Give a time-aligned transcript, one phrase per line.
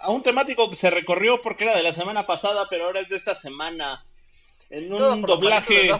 [0.00, 3.10] A un temático que se recorrió porque era de la semana pasada, pero ahora es
[3.10, 4.04] de esta semana.
[4.70, 5.90] En un doblaje.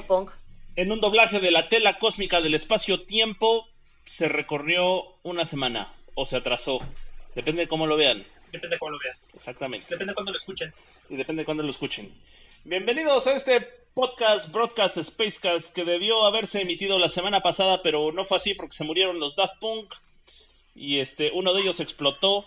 [0.76, 3.68] En un doblaje de la tela cósmica del espacio-tiempo
[4.06, 6.78] se recorrió una semana o se atrasó.
[7.34, 8.24] Depende de cómo lo vean.
[8.50, 9.16] Depende de cómo lo vean.
[9.34, 9.86] Exactamente.
[9.90, 10.72] Depende de cuándo lo escuchen.
[11.10, 12.10] Y depende de cuándo lo escuchen.
[12.64, 13.60] Bienvenidos a este
[13.92, 18.76] podcast, broadcast, spacecast que debió haberse emitido la semana pasada, pero no fue así porque
[18.76, 19.92] se murieron los Daft Punk
[20.74, 22.46] y este uno de ellos explotó.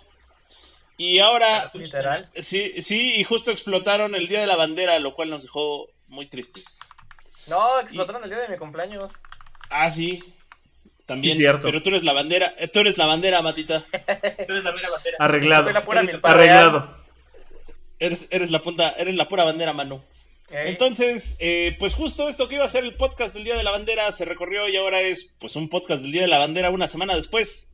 [0.98, 2.30] Y ahora literal.
[2.44, 6.28] Sí, sí, y justo explotaron el día de la bandera, lo cual nos dejó muy
[6.28, 6.66] tristes.
[7.48, 9.12] No, explotaron el día de mi cumpleaños.
[9.70, 10.24] Ah, sí.
[11.06, 11.64] También, Sí, cierto.
[11.64, 13.84] pero tú eres la bandera, eh, tú eres la bandera, Matita.
[13.92, 15.18] Tú eres la mera bandera.
[15.20, 15.64] Arreglado.
[15.66, 16.98] Soy la pura Eres- Arreglado.
[18.00, 19.74] Eres, eres la punta, eres la pura bandera.
[20.50, 23.64] Ey, Entonces, eh, pues justo esto que iba a ser el podcast del Día de
[23.64, 26.70] la Bandera se recorrió y ahora es pues un podcast del Día de la Bandera
[26.70, 27.68] una semana después.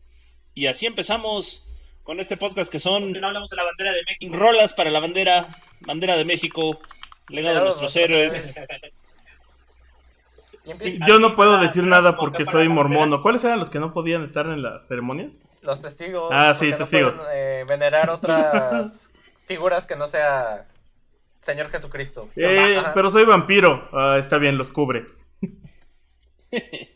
[0.56, 1.64] Y así empezamos
[2.10, 4.36] con este podcast que son no hablamos de la bandera de México.
[4.36, 5.48] rolas para la bandera,
[5.82, 6.80] bandera de México,
[7.28, 8.56] legado de nuestros héroes.
[11.06, 13.22] Yo no puedo decir nada porque soy mormono.
[13.22, 15.44] ¿Cuáles eran los que no podían estar en las ceremonias?
[15.62, 16.32] Los testigos.
[16.34, 17.18] Ah, sí, no testigos.
[17.18, 19.12] pueden, eh, venerar otras
[19.46, 20.66] figuras que no sea
[21.42, 22.28] Señor Jesucristo.
[22.36, 23.88] Eh, pero soy vampiro.
[23.94, 25.06] Ah, está bien, los cubre.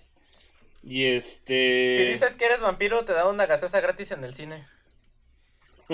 [0.85, 1.95] Y este...
[1.95, 4.65] Si dices que eres vampiro, te da una gaseosa gratis en el cine.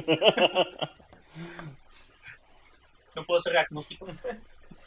[3.16, 4.08] No puedo ser agnóstico.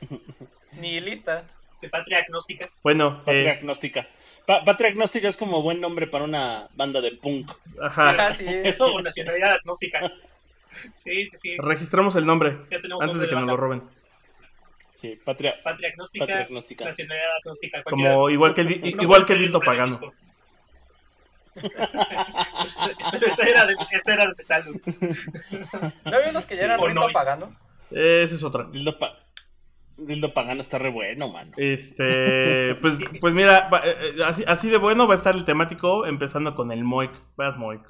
[0.72, 1.44] Ni lista.
[1.80, 2.68] De patria agnóstica.
[2.82, 4.06] Bueno, Patria eh, Agnóstica.
[4.46, 7.50] Pa- Patria Agnóstica es como buen nombre para una banda de punk.
[7.82, 8.10] ajá.
[8.10, 8.46] Ajá, sí.
[8.48, 10.00] Eso o nacionalidad agnóstica.
[10.94, 11.56] Sí, sí, sí.
[11.58, 12.50] Registramos el nombre
[13.00, 13.82] antes de que de nos lo roben.
[15.00, 15.56] Sí, Patria...
[15.62, 16.24] Patria agnóstica.
[16.24, 16.84] Patria agnóstica.
[16.84, 17.82] Nacionalidad agnóstica.
[17.82, 19.86] Como igual que el, igual que el dildo pagano.
[19.90, 20.14] disco.
[21.54, 24.64] Pero esa era de, esa era de metal.
[26.04, 27.12] ¿No había unos que ya eran O rito noise.
[27.14, 27.56] pagano?
[27.90, 28.64] Esa es otra.
[28.64, 29.18] Dildo, pa-
[29.98, 31.52] Dildo Pagano está re bueno, mano.
[31.56, 35.44] Este, pues, pues mira, va- eh, eh, así, así de bueno va a estar el
[35.44, 37.12] temático, empezando con el Moik.
[37.36, 37.82] Vas, Moik.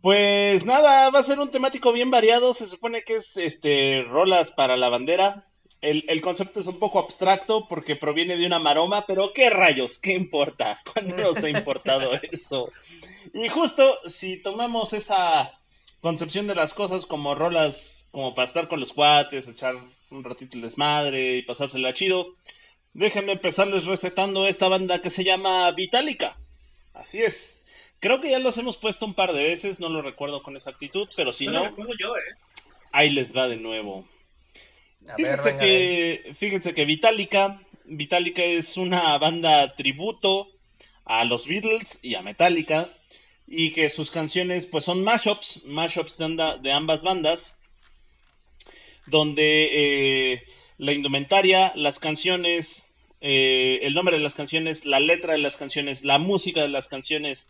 [0.00, 2.52] Pues nada, va a ser un temático bien variado.
[2.54, 5.46] Se supone que es este rolas para la bandera.
[5.84, 9.98] El, el concepto es un poco abstracto porque proviene de una maroma, pero qué rayos,
[9.98, 10.80] qué importa.
[10.92, 12.72] ¿Cuándo nos ha importado eso?
[13.34, 15.60] Y justo si tomamos esa
[16.00, 19.74] concepción de las cosas como rolas, como para estar con los cuates, echar
[20.10, 22.34] un ratito el desmadre y pasársela chido,
[22.94, 26.38] déjenme empezarles recetando esta banda que se llama Vitalica.
[26.94, 27.60] Así es.
[28.00, 31.08] Creo que ya los hemos puesto un par de veces, no lo recuerdo con exactitud,
[31.14, 31.62] pero si No
[31.98, 32.20] yo, eh.
[32.92, 34.06] ahí les va de nuevo.
[35.08, 40.48] A ver, Fíjense de- que, fíjense que Vitalica, Vitalica es una banda tributo
[41.04, 42.90] a los Beatles y a Metallica
[43.46, 47.54] y que sus canciones pues son mashups, mashups de, anda- de ambas bandas,
[49.06, 50.42] donde eh,
[50.78, 52.82] la indumentaria, las canciones,
[53.20, 56.88] eh, el nombre de las canciones, la letra de las canciones, la música de las
[56.88, 57.48] canciones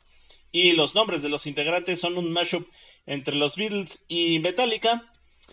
[0.51, 2.67] y los nombres de los integrantes son un mashup
[3.07, 5.11] entre los Beatles y Metallica.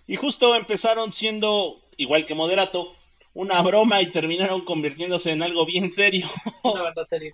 [0.08, 2.96] Y justo empezaron siendo, igual que Moderato,
[3.34, 6.30] una broma y terminaron convirtiéndose en algo bien serio.
[6.64, 7.34] Una banda seria.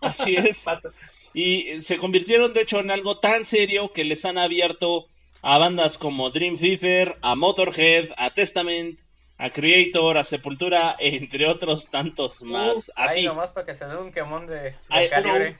[0.00, 0.58] Así es.
[0.64, 0.90] Paso.
[1.34, 5.06] Y se convirtieron de hecho en algo tan serio que les han abierto
[5.42, 8.98] a bandas como Dream Theater, a Motorhead, a Testament,
[9.38, 12.76] a Creator, a Sepultura, entre otros tantos más.
[12.78, 15.52] Uf, ahí Así, nomás para que se dé un quemón de, de Ahí- calibre.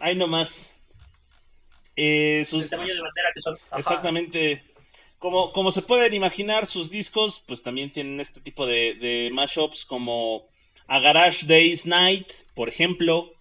[0.00, 0.70] ahí nomás.
[1.94, 3.54] Eh, sus, El tamaño de bandera que son.
[3.70, 3.78] Ajá.
[3.80, 4.64] Exactamente.
[5.22, 10.48] Como, como se pueden imaginar, sus discos pues también tienen este tipo de, mashups como
[10.88, 12.26] A Garage Days Night,
[12.56, 13.32] por ejemplo,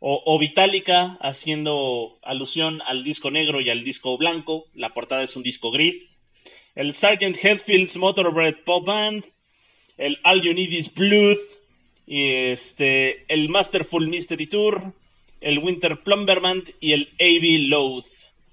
[0.00, 5.36] o, o Vitalica haciendo alusión al disco negro y al disco blanco, la portada es
[5.36, 6.18] un disco gris,
[6.74, 7.36] el Sgt.
[7.40, 9.24] Headfield's Motorbread Pop Band,
[9.98, 11.38] el All You Need Is Blood,
[12.08, 14.94] y este, el Masterful Mystery Tour,
[15.40, 17.68] el Winter Plumber Band y el A.B.
[17.68, 18.02] Load,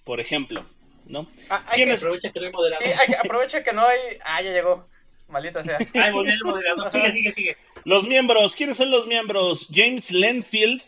[0.03, 0.63] por ejemplo,
[1.07, 1.27] ¿no?
[1.49, 2.01] Ah, hay ¿Quién que- es?
[2.03, 2.85] Aprovecha que no hay moderador.
[2.87, 3.99] Sí, hay que, aprovecha que no hay.
[4.25, 4.87] Ah, ya llegó.
[5.29, 5.77] Maldita sea.
[5.93, 6.89] Ay, volvió el moderador.
[6.91, 7.57] Sigue, sigue, sigue.
[7.83, 9.67] Los miembros, ¿quiénes son los miembros?
[9.73, 10.81] James Lenfield,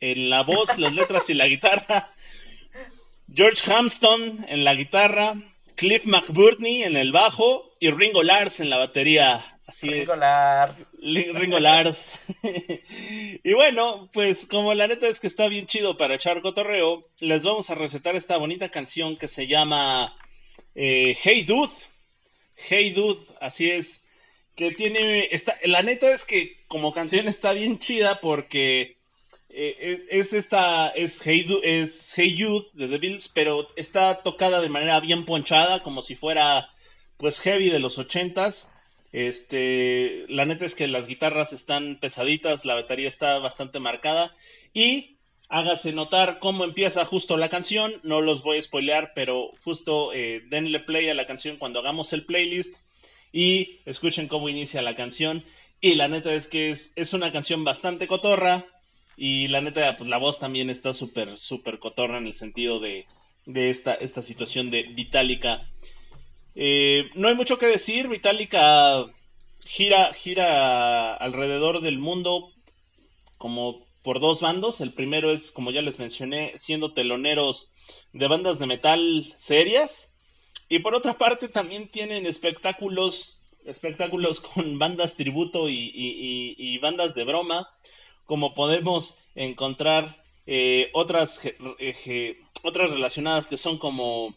[0.00, 2.12] en la voz, las letras y la guitarra.
[3.32, 5.34] George Hamston en la guitarra,
[5.74, 9.57] Cliff McBurney en el bajo y Ringo Lars en la batería.
[9.68, 10.18] Así Ringo es.
[10.18, 10.86] Lars.
[10.98, 11.98] Li- Ringo Lars.
[13.44, 17.42] y bueno, pues como la neta es que está bien chido para echar cotorreo, les
[17.42, 20.16] vamos a recetar esta bonita canción que se llama
[20.74, 21.72] eh, Hey Dude.
[22.68, 24.02] Hey Dude, así es.
[24.56, 25.28] Que tiene.
[25.30, 28.96] Está, la neta es que como canción está bien chida porque
[29.50, 30.88] eh, es esta.
[30.88, 35.24] Es Hey, Du- es hey Jude de The Beatles, pero está tocada de manera bien
[35.26, 36.70] ponchada, como si fuera
[37.18, 38.68] pues heavy de los ochentas.
[39.12, 44.34] Este, la neta es que las guitarras están pesaditas, la batería está bastante marcada
[44.74, 45.16] y
[45.48, 48.00] hágase notar cómo empieza justo la canción.
[48.02, 52.12] No los voy a spoilear, pero justo eh, denle play a la canción cuando hagamos
[52.12, 52.74] el playlist
[53.32, 55.44] y escuchen cómo inicia la canción.
[55.80, 58.66] Y la neta es que es, es una canción bastante cotorra
[59.16, 63.06] y la neta, pues la voz también está súper, súper cotorra en el sentido de,
[63.46, 65.66] de esta, esta situación de Vitálica.
[66.60, 69.06] Eh, no hay mucho que decir, Vitálica
[69.60, 72.50] gira, gira alrededor del mundo
[73.36, 74.80] como por dos bandos.
[74.80, 77.70] El primero es, como ya les mencioné, siendo teloneros
[78.12, 80.10] de bandas de metal serias.
[80.68, 87.70] Y por otra parte también tienen espectáculos, espectáculos con bandas tributo y, bandas de broma,
[88.26, 91.38] como podemos encontrar eh, otras,
[91.78, 94.34] eh, otras relacionadas que son como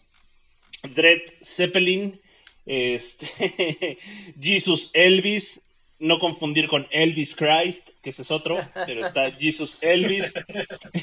[0.84, 2.20] Dread Zeppelin,
[2.66, 3.98] este,
[4.42, 5.62] Jesus Elvis,
[6.00, 8.58] no confundir con Elvis Christ, que ese es otro,
[8.88, 10.34] pero está Jesus Elvis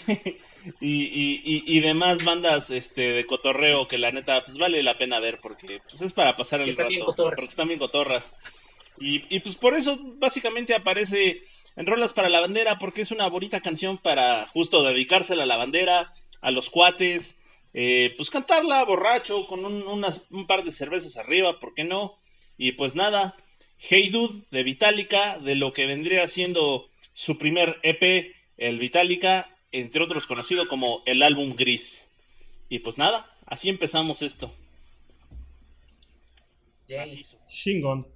[0.81, 4.95] y, y- y- y demás bandas este, de cotorreo que la neta pues vale la
[4.95, 7.37] pena ver porque pues, es para pasar el rato, bien cotorras.
[7.37, 8.35] porque están bien cotorras.
[9.01, 11.43] Y, y, pues por eso básicamente aparece
[11.77, 15.57] en Rolas para la Bandera, porque es una bonita canción para justo dedicársela a la
[15.57, 17.37] bandera, a los cuates,
[17.75, 22.15] eh, pues cantarla borracho, con un, unas- un par de cervezas arriba, ¿por qué no?
[22.57, 23.37] Y pues nada,
[23.79, 30.03] Hey Dude de Vitálica, de lo que vendría siendo su primer EP, el Vitálica, entre
[30.03, 32.05] otros conocido como el álbum Gris.
[32.69, 34.53] Y pues nada, así empezamos esto.
[36.89, 37.25] Yay.
[37.47, 38.07] Chingón.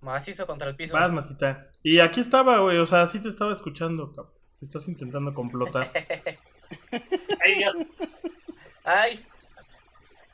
[0.00, 0.94] Macizo contra el piso.
[0.94, 1.70] Vas, Matita.
[1.82, 2.78] Y aquí estaba, güey.
[2.78, 4.32] O sea, sí te estaba escuchando, cabrón.
[4.52, 5.90] Si estás intentando complotar.
[7.44, 7.76] Ay, Dios.
[8.84, 9.24] Ay.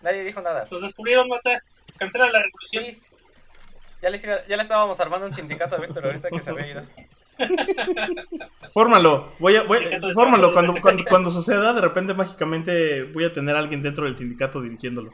[0.02, 0.66] Nadie dijo nada.
[0.70, 1.62] Los descubrieron, mata.
[1.98, 2.84] Cancela la revolución.
[2.84, 3.02] Sí.
[4.02, 6.66] Ya, les iba- ya le estábamos armando un sindicato a Víctor ahorita que se había
[6.69, 6.82] ido.
[8.70, 9.32] Fórmalo.
[9.38, 10.52] Voy a, voy- fórmalo.
[10.52, 10.75] Cuando,
[11.08, 15.12] cuando, suceda, de repente mágicamente voy a tener a alguien dentro del sindicato dirigiéndolo.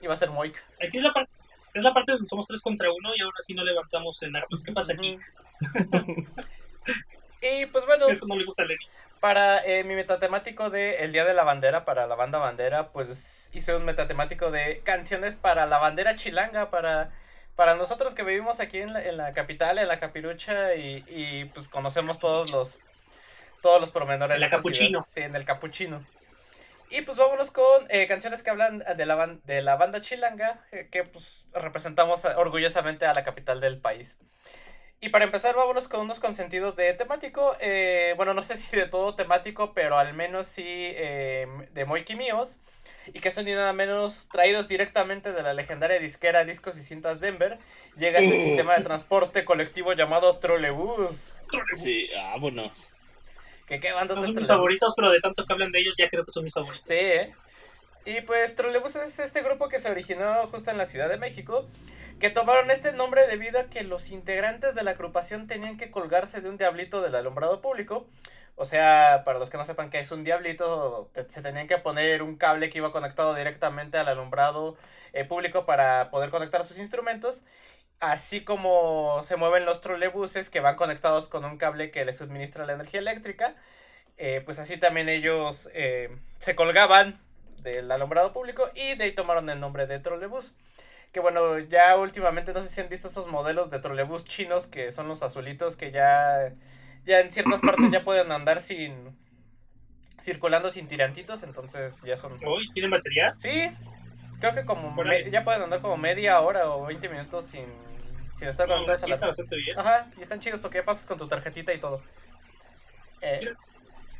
[0.00, 0.62] Iba a ser Moik.
[0.82, 1.30] Aquí es la parte.
[1.74, 4.62] Es la parte donde somos tres contra uno y aún así no levantamos en armas.
[4.62, 5.16] ¿Qué pasa aquí?
[7.42, 8.86] y pues bueno, Eso no le gusta a Lenny.
[9.20, 13.50] Para eh, mi metatemático de El Día de la Bandera, para la banda bandera, pues
[13.52, 17.10] hice un metatemático de canciones para la bandera chilanga, para,
[17.56, 21.46] para nosotros que vivimos aquí en la, en la capital, en la capirucha, y, y,
[21.46, 22.78] pues conocemos todos los
[23.62, 24.34] todos los pormenores.
[24.36, 25.04] En la capuchino.
[25.04, 25.04] ciudad.
[25.08, 26.04] Sí, en el capuchino.
[26.88, 30.60] Y pues vámonos con eh, canciones que hablan de la, ban- de la banda chilanga,
[30.70, 34.16] eh, que pues representamos orgullosamente a la capital del país.
[35.00, 37.56] Y para empezar, vámonos con unos consentidos de temático.
[37.60, 42.16] eh, bueno, no sé si de todo temático, pero al menos sí eh, de Moiki
[42.16, 42.58] Míos.
[43.12, 47.20] Y que son ni nada menos traídos directamente de la legendaria disquera Discos y Cintas
[47.20, 47.58] Denver.
[47.96, 48.40] Llega este Uh.
[48.40, 51.36] sistema de transporte colectivo llamado Trolebús.
[51.82, 52.72] Sí, ah, bueno.
[53.66, 54.48] Que qué banda No son mis Trolebús?
[54.48, 56.88] favoritos, pero de tanto que hablan de ellos, ya creo que son mis favoritos.
[56.88, 57.34] Sí, ¿eh?
[58.04, 61.68] Y pues Trolebús es este grupo que se originó justo en la Ciudad de México,
[62.18, 66.40] que tomaron este nombre debido a que los integrantes de la agrupación tenían que colgarse
[66.40, 68.06] de un diablito del alumbrado público.
[68.54, 72.22] O sea, para los que no sepan qué es un diablito, se tenían que poner
[72.22, 74.76] un cable que iba conectado directamente al alumbrado
[75.12, 77.42] eh, público para poder conectar sus instrumentos.
[78.00, 82.66] Así como se mueven los trolebuses que van conectados con un cable que les suministra
[82.66, 83.54] la energía eléctrica,
[84.16, 87.20] eh, pues así también ellos eh, se colgaban
[87.62, 90.54] del alumbrado público y de ahí tomaron el nombre de trolebús.
[91.12, 94.90] Que bueno, ya últimamente no sé si han visto estos modelos de trolebús chinos que
[94.90, 96.52] son los azulitos que ya,
[97.06, 99.16] ya en ciertas partes ya pueden andar sin
[100.20, 102.32] circulando sin tirantitos, entonces ya son...
[102.34, 103.34] Uy, ¿tienen batería?
[103.38, 103.70] Sí,
[104.40, 107.66] creo que como me- ya pueden andar como media hora o 20 minutos sin,
[108.38, 109.78] sin estar No, conectados a sí la está bastante bien.
[109.78, 112.02] Ajá, y están chidos porque ya pasas con tu tarjetita y todo.
[113.20, 113.52] Eh.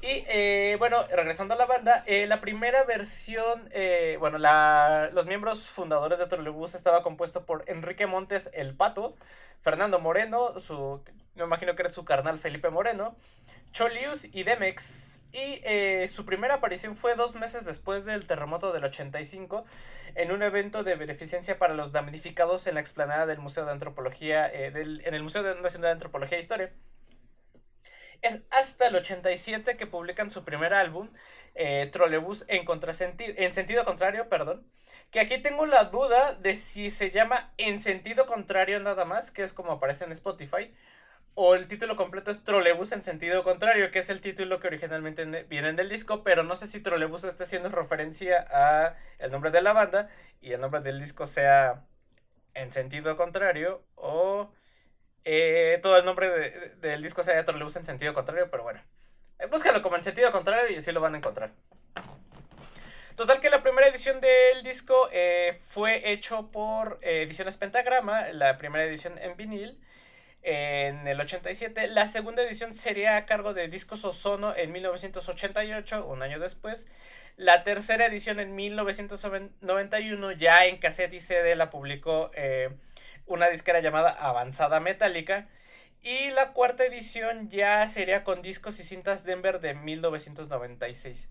[0.02, 5.26] Y eh, bueno, regresando a la banda, eh, la primera versión, eh, bueno, la, los
[5.26, 9.16] miembros fundadores de Trolebús estaba compuesto por Enrique Montes el Pato,
[9.62, 11.02] Fernando Moreno, su,
[11.34, 13.16] me imagino que era su carnal Felipe Moreno,
[13.72, 15.20] Cholius y Demex.
[15.32, 19.66] Y eh, su primera aparición fue dos meses después del terremoto del 85
[20.14, 24.50] en un evento de beneficencia para los damnificados en la explanada del Museo de Antropología,
[24.50, 26.72] eh, del, en el Museo Nacional de Antropología e Historia.
[28.22, 31.10] Es hasta el 87 que publican su primer álbum,
[31.54, 31.90] eh,
[32.48, 32.64] en,
[33.18, 34.66] en sentido contrario, perdón.
[35.10, 39.42] Que aquí tengo la duda de si se llama En sentido contrario nada más, que
[39.42, 40.72] es como aparece en Spotify,
[41.34, 45.44] o el título completo es Trolebus en sentido contrario, que es el título que originalmente
[45.44, 49.60] viene del disco, pero no sé si Trolebus está haciendo referencia a el nombre de
[49.60, 50.08] la banda
[50.40, 51.84] y el nombre del disco sea
[52.54, 54.50] en sentido contrario o
[55.28, 58.80] eh, todo el nombre del disco sea Trolebus en sentido contrario, pero bueno,
[59.40, 61.50] eh, búscalo como en sentido contrario y así lo van a encontrar.
[63.16, 68.84] Total que la primera edición del disco eh, fue hecho por Ediciones Pentagrama, la primera
[68.84, 69.80] edición en vinil
[70.42, 71.88] en el 87.
[71.88, 76.86] La segunda edición sería a cargo de Discos Ozono en 1988, un año después.
[77.36, 82.70] La tercera edición en 1991, ya en cassette y CD, la publicó eh,
[83.26, 85.48] una disquera llamada Avanzada Metálica.
[86.02, 91.28] Y la cuarta edición ya sería con discos y cintas Denver de 1996.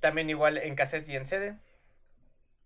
[0.00, 1.54] También igual en cassette y en CD.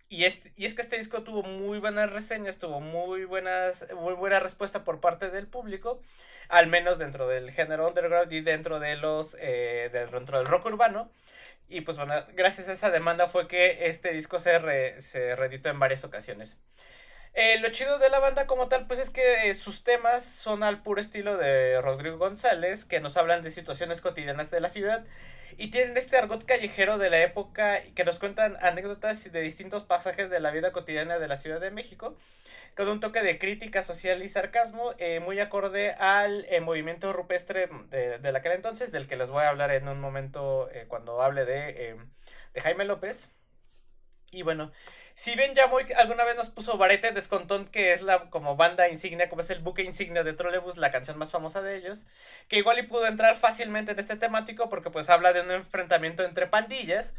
[0.09, 4.85] Y, es que este disco tuvo muy buenas reseñas, tuvo muy, buenas, muy buena respuesta
[4.85, 6.00] por parte del público,
[6.49, 11.11] al menos dentro del género underground y dentro de los eh, dentro del rock urbano.
[11.68, 15.80] Y pues bueno, gracias a esa demanda fue que este disco se, se reeditó en
[15.80, 16.59] varias ocasiones.
[17.37, 20.62] Eh, lo chido de la banda como tal, pues es que eh, sus temas son
[20.62, 25.05] al puro estilo de Rodrigo González, que nos hablan de situaciones cotidianas de la ciudad
[25.57, 30.31] y tienen este argot callejero de la época que nos cuentan anécdotas de distintos pasajes
[30.31, 32.17] de la vida cotidiana de la Ciudad de México,
[32.76, 38.19] con un toque de crítica social y sarcasmo eh, muy acorde al movimiento rupestre de,
[38.19, 41.97] de aquel entonces, del que les voy a hablar en un momento cuando hable de,
[42.55, 43.29] de Jaime López.
[44.31, 44.73] Y bueno,
[45.14, 48.88] si bien ya muy alguna vez nos puso Barete Descontón, que es la como banda
[48.88, 52.04] insignia, como es el buque insignia de Trolebus, la canción más famosa de ellos,
[52.49, 56.25] que igual y pudo entrar fácilmente en este temático porque pues habla de un enfrentamiento
[56.25, 57.14] entre pandillas.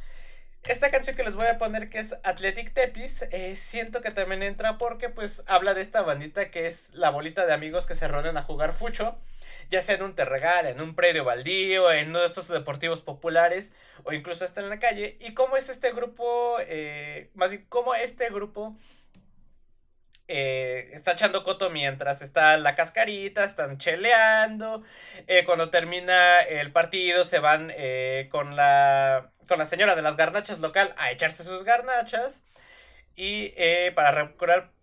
[0.67, 4.43] Esta canción que les voy a poner que es Athletic Tepis, eh, siento que también
[4.43, 8.07] entra porque pues habla de esta bandita que es la bolita de amigos que se
[8.07, 9.15] reúnen a jugar fucho
[9.69, 13.73] ya sea en un terregal, en un predio baldío, en uno de estos deportivos populares
[14.03, 15.17] o incluso hasta en la calle.
[15.19, 18.75] Y cómo es este grupo, eh, más bien, cómo este grupo
[20.27, 24.83] eh, está echando coto mientras está la cascarita, están cheleando.
[25.27, 27.73] Eh, cuando termina el partido se van
[28.29, 32.43] con, la, con la señora de las garnachas local a echarse sus garnachas.
[33.15, 33.49] Y
[33.91, 34.74] para recuperar,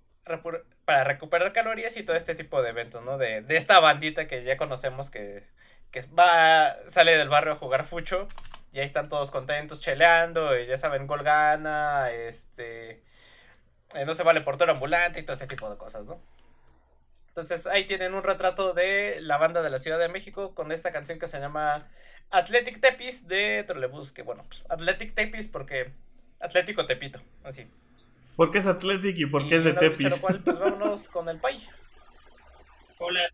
[0.85, 3.19] para recuperar calorías y todo este tipo de eventos, ¿no?
[3.19, 5.45] De, de esta bandita que ya conocemos que,
[5.91, 8.29] que va, sale del barrio a jugar fucho
[8.73, 13.03] y ahí están todos contentos, cheleando, y ya saben, gol gana, este,
[13.95, 16.21] eh, no se vale por todo ambulante y todo este tipo de cosas, ¿no?
[17.29, 20.93] Entonces ahí tienen un retrato de la banda de la Ciudad de México con esta
[20.93, 21.89] canción que se llama
[22.31, 25.93] Athletic Tepis de Trolebús, que bueno, pues Athletic Tepis porque
[26.41, 27.71] Atlético Tepito, así.
[28.37, 30.21] Porque es Athletic y porque es de Tepis.
[30.21, 31.61] Cual, pues vámonos con el Pai.
[32.99, 33.29] Hola,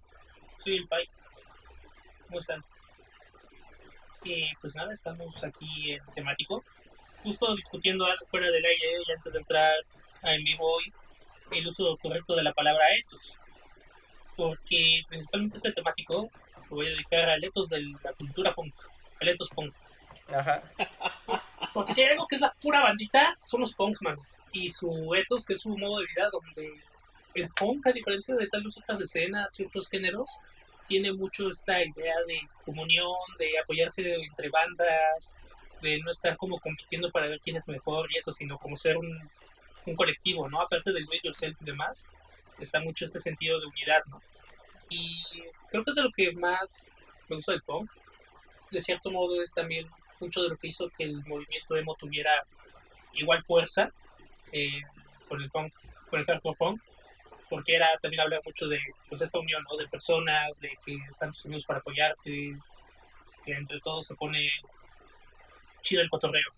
[0.58, 1.08] soy el Pai.
[2.26, 2.64] ¿Cómo están?
[4.24, 6.64] Y pues nada, estamos aquí en temático.
[7.22, 9.74] Justo discutiendo algo fuera del aire y antes de entrar
[10.22, 10.92] a en vivo hoy,
[11.52, 13.38] el uso correcto de la palabra etos.
[14.36, 16.28] Porque principalmente este temático
[16.68, 18.74] lo voy a dedicar a aletos de la cultura punk,
[19.20, 19.74] aletos punk.
[20.28, 20.62] Ajá.
[21.72, 24.18] Porque si hay algo que es la pura bandita, son los punks, man
[24.64, 26.80] y su ethos, que es su modo de vida, donde
[27.34, 30.30] el punk, a diferencia de tal vez otras escenas y otros géneros,
[30.86, 35.36] tiene mucho esta idea de comunión, de apoyarse entre bandas,
[35.82, 38.96] de no estar como compitiendo para ver quién es mejor y eso, sino como ser
[38.96, 39.30] un,
[39.86, 40.60] un colectivo, ¿no?
[40.60, 42.08] Aparte del do it yourself y demás,
[42.58, 44.20] está mucho este sentido de unidad, ¿no?
[44.88, 45.22] Y
[45.70, 46.90] creo que es de lo que más
[47.28, 47.90] me gusta del punk.
[48.70, 49.88] De cierto modo es también
[50.20, 52.44] mucho de lo que hizo que el movimiento emo tuviera
[53.12, 53.92] igual fuerza
[54.52, 54.82] eh,
[55.28, 55.72] con el punk,
[56.10, 56.82] con el hardcore punk,
[57.48, 58.78] porque era también hablar mucho de
[59.08, 59.76] pues esta unión, ¿no?
[59.76, 62.56] De personas, de que están unidos para apoyarte,
[63.44, 64.50] que entre todos se pone
[65.82, 66.52] chido el cotorreo.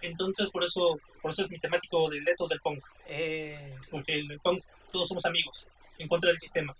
[0.00, 2.84] Entonces por eso, por eso es mi temático de letos del punk.
[3.06, 3.76] Eh...
[3.90, 5.66] Porque el punk todos somos amigos,
[5.98, 6.76] en contra del sistema,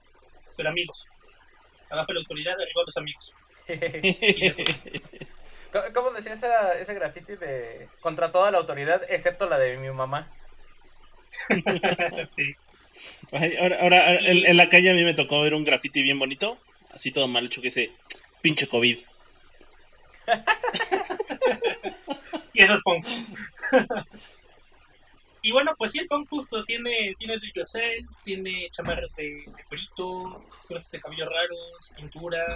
[0.56, 1.06] pero amigos.
[1.88, 3.34] Abajo la autoridad, arriba los amigos.
[5.94, 10.28] ¿Cómo decía esa, ese graffiti de contra toda la autoridad excepto la de mi mamá?
[12.26, 12.54] sí.
[13.32, 16.18] Ay, ahora, ahora en, en la calle a mí me tocó ver un graffiti bien
[16.18, 16.58] bonito,
[16.94, 17.90] así todo mal hecho que dice
[18.40, 18.98] pinche COVID.
[22.54, 23.06] Y eso es punk.
[25.44, 30.44] y bueno, pues sí, el punk justo tiene, tiene yourself, tiene chamarras de, de cuerito,
[30.68, 32.46] cortes de cabello raros, pintura.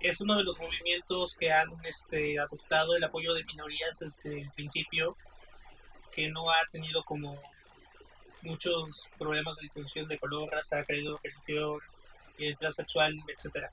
[0.00, 4.50] Es uno de los movimientos que han este, adoptado el apoyo de minorías desde el
[4.50, 5.16] principio,
[6.10, 7.40] que no ha tenido como
[8.42, 11.78] muchos problemas de distinción de color, raza, credo, religión,
[12.38, 13.70] identidad sexual, etcétera.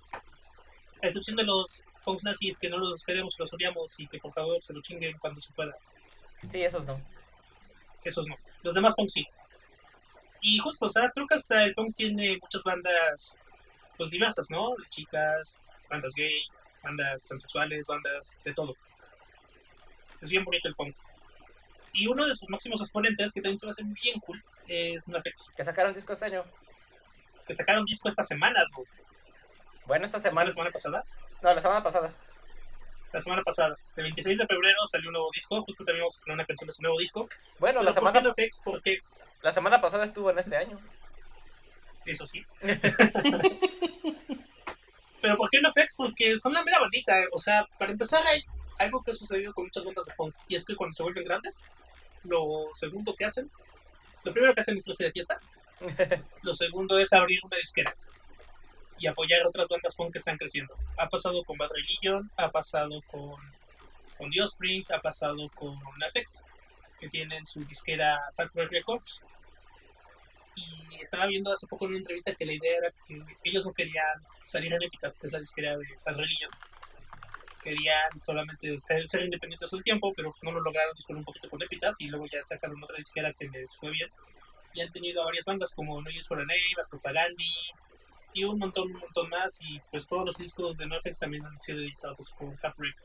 [1.01, 4.31] A excepción de los punks nazis que no los queremos, los odiamos y que por
[4.31, 5.75] favor se lo chinguen cuando se pueda.
[6.49, 7.01] Sí, esos no.
[8.03, 8.35] Esos no.
[8.61, 9.25] Los demás punk sí.
[10.41, 13.37] Y justo, o sea, creo que hasta el punk tiene muchas bandas
[13.97, 14.75] pues diversas, ¿no?
[14.75, 16.43] De chicas, bandas gay,
[16.83, 18.73] bandas transexuales, bandas de todo.
[20.21, 20.95] Es bien bonito el punk.
[21.93, 25.51] Y uno de sus máximos exponentes, que también se me hace bien cool, es NoFX,
[25.55, 26.43] Que sacaron disco este año.
[27.47, 28.83] que sacaron disco esta semana, ¿no?
[29.85, 30.69] Bueno, esta ¿Semana, semana.
[30.69, 31.05] la semana pasada?
[31.41, 32.13] No, la semana pasada.
[33.13, 33.77] La semana pasada.
[33.95, 36.67] El 26 de febrero salió un nuevo disco, justo también vamos a poner una canción
[36.67, 37.29] de su nuevo disco.
[37.59, 38.33] Bueno, Pero la ¿por qué semana?
[38.63, 39.01] Porque,
[39.43, 40.79] la semana pasada estuvo en este año.
[42.05, 42.43] eso sí.
[45.21, 45.95] Pero ¿por qué NoFX?
[45.95, 47.15] Porque son la mera bandita.
[47.31, 48.43] O sea, para empezar hay
[48.79, 50.33] algo que ha sucedido con muchas bandas de punk.
[50.47, 51.63] Y es que cuando se vuelven grandes,
[52.23, 53.51] lo segundo que hacen,
[54.23, 55.39] lo primero que hacen es irse de fiesta.
[56.43, 57.93] Lo segundo es abrir una disquera
[58.99, 60.73] y apoyar otras bandas punk que están creciendo.
[60.97, 63.35] Ha pasado con Bad Religion, ha pasado con,
[64.17, 66.43] con The ha pasado con NoFX,
[66.99, 69.23] que tienen su disquera Factory Records.
[70.55, 73.73] Y estaba viendo hace poco en una entrevista que la idea era que ellos no
[73.73, 76.51] querían salir en Epitaph, que es la disquera de Bad Religion.
[77.63, 81.23] Querían solamente ser, ser independientes todo el tiempo, pero pues no lo lograron después un
[81.23, 84.09] poquito con Epitaph y luego ya sacaron otra disquera que les fue bien.
[84.73, 87.45] Y han tenido a varias bandas como No Use for a Name, a Propagandi
[88.33, 89.59] y un montón, un montón más.
[89.61, 92.95] Y pues todos los discos de NoFX también han sido editados por Fabric.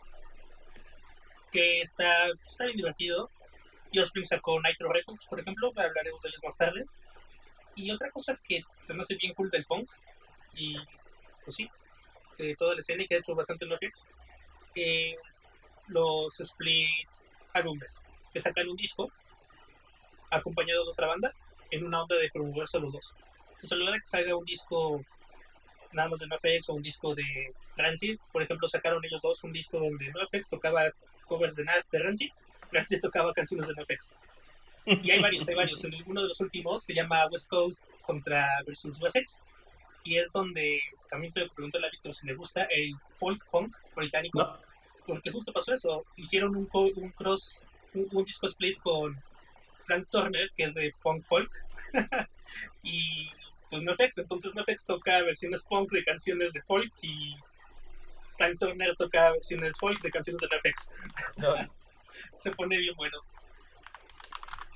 [1.53, 3.31] Que está, está bien divertido.
[3.91, 6.85] Y Offspring sacó Nitro Records, por ejemplo, hablaremos de ellos más tarde.
[7.75, 9.89] Y otra cosa que se me hace bien cool del punk,
[10.55, 10.77] y
[11.45, 11.71] pues sí,
[12.37, 14.07] de toda la escena que ha hecho bastante NoFX,
[14.75, 15.49] es
[15.87, 17.09] los split
[17.53, 19.11] álbumes, que sacan un disco
[20.31, 21.33] acompañado de otra banda
[21.71, 23.15] en una onda de promoverse los dos.
[23.49, 25.05] Entonces, a la hora de que salga un disco
[25.93, 29.53] nada más de NoFX o un disco de Rancid, por ejemplo, sacaron ellos dos un
[29.53, 30.91] disco donde NoFX tocaba
[31.27, 32.31] covers de, de Rancid,
[32.73, 34.17] Rancid tocaba canciones de NoFX.
[34.87, 35.85] Y hay varios, hay varios.
[35.85, 39.43] En uno de los últimos se llama West Coast contra versus Wessex.
[40.03, 44.39] Y es donde también te pregunto a Víctor si le gusta el folk punk británico.
[44.39, 44.59] No.
[45.07, 46.07] Porque justo pasó eso.
[46.17, 49.21] Hicieron un, co- un cross, un, un disco split con
[49.85, 51.51] Frank Turner, que es de punk folk.
[52.83, 53.31] y
[53.71, 54.19] pues NoFX.
[54.19, 57.37] Entonces NoFX toca versiones punk de canciones de folk y
[58.37, 60.93] Frank Turner toca versiones folk de canciones de NoFX
[61.39, 61.55] No,
[62.35, 63.19] se pone bien bueno.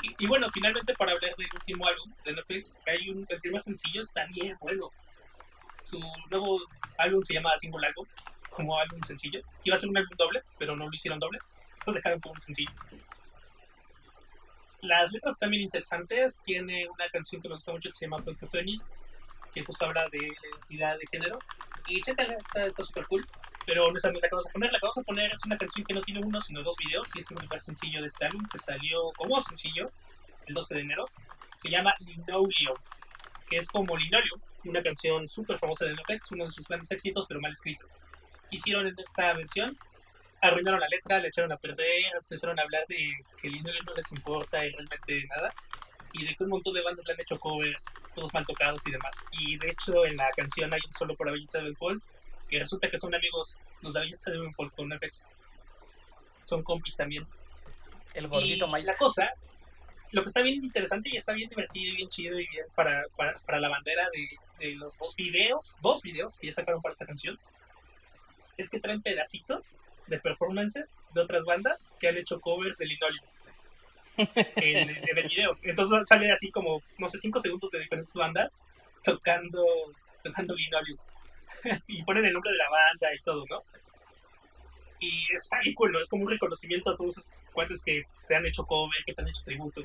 [0.02, 3.62] Y, y bueno, finalmente para hablar del último álbum de Netflix, hay un, el primer
[3.62, 4.90] sencillo está bien bueno.
[5.80, 6.00] Su
[6.30, 6.60] nuevo
[6.98, 8.06] álbum se llama Single Album,
[8.50, 9.40] como álbum sencillo.
[9.64, 11.38] Iba a ser un álbum doble, pero no lo hicieron doble,
[11.86, 12.72] lo dejaron como un sencillo.
[14.82, 18.84] Las letras bien interesantes, tiene una canción que me gusta mucho que se llama Phoenix,
[19.54, 21.38] que justo habla de la identidad de género.
[21.86, 23.24] Y chécala, está súper cool.
[23.64, 24.72] Pero no es la que vamos a poner.
[24.72, 27.08] La que vamos a poner es una canción que no tiene uno, sino dos videos.
[27.14, 29.88] Y es el primer sencillo de este álbum que salió como sencillo
[30.46, 31.06] el 12 de enero.
[31.54, 32.76] Se llama Linoleum,
[33.48, 37.26] que es como Linoleum, una canción súper famosa de NoFX, uno de sus grandes éxitos,
[37.28, 37.86] pero mal escrito.
[38.50, 39.78] ¿Qué hicieron en esta versión?
[40.42, 44.10] Arruinaron la letra, le echaron a perder, empezaron a hablar de que Linoleum no les
[44.10, 45.54] importa y realmente nada.
[46.12, 48.90] Y de que un montón de bandas le han hecho covers, todos mal tocados y
[48.90, 49.14] demás.
[49.30, 52.02] Y de hecho, en la canción hay un solo por Avenged Sevenfold
[52.48, 55.24] que resulta que son amigos los Avenged Sevenfold con FX.
[56.42, 57.26] Son compis también.
[58.14, 58.86] el gordito y Mike.
[58.86, 59.32] la cosa,
[60.10, 63.04] lo que está bien interesante y está bien divertido y bien chido y bien para,
[63.16, 66.92] para, para la bandera de, de los dos videos, dos videos que ya sacaron para
[66.92, 67.38] esta canción,
[68.56, 73.24] es que traen pedacitos de performances de otras bandas que han hecho covers de Linoleum.
[74.56, 75.56] En, en el video.
[75.62, 78.60] Entonces sale así como, no sé, cinco segundos de diferentes bandas
[79.02, 79.64] tocando,
[80.22, 80.98] tocando Linoleum.
[81.86, 83.62] y ponen el nombre de la banda y todo, ¿no?
[85.00, 85.98] Y está bien cool, ¿no?
[85.98, 89.22] Es como un reconocimiento a todos esos cuates que te han hecho cover, que te
[89.22, 89.82] han hecho tributo.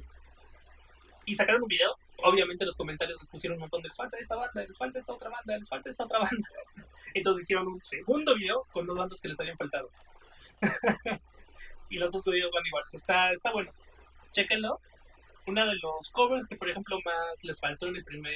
[1.27, 1.95] Y sacaron un video.
[2.23, 5.13] Obviamente los comentarios les pusieron un montón de les falta esta banda, les falta esta
[5.13, 6.49] otra banda, les falta esta otra banda.
[7.13, 9.91] Entonces hicieron un segundo video con dos bandas que les habían faltado.
[11.89, 12.93] y los dos videos van iguales.
[12.93, 13.71] Está, está bueno.
[14.31, 14.79] Chéquenlo.
[15.47, 18.33] Uno de los covers que, por ejemplo, más les faltó en el primer,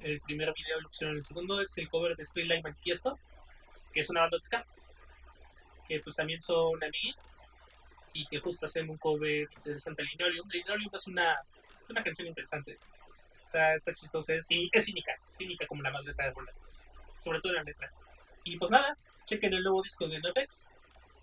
[0.00, 3.18] el primer video, lo pusieron en el segundo, es el cover de Street Light Manifiesto,
[3.92, 4.66] que es una banda de ska,
[5.88, 7.28] que pues también son amigos
[8.12, 10.48] y que justo hacen un cover interesante Linoleum.
[10.48, 11.36] Linoleum es una,
[11.84, 12.78] es una canción interesante.
[13.36, 16.52] Está, está chistosa, es, cí- es cínica, cínica como la madre de rola,
[17.16, 17.92] sobre todo en la letra.
[18.44, 20.70] Y pues nada, chequen el nuevo disco de NoFX,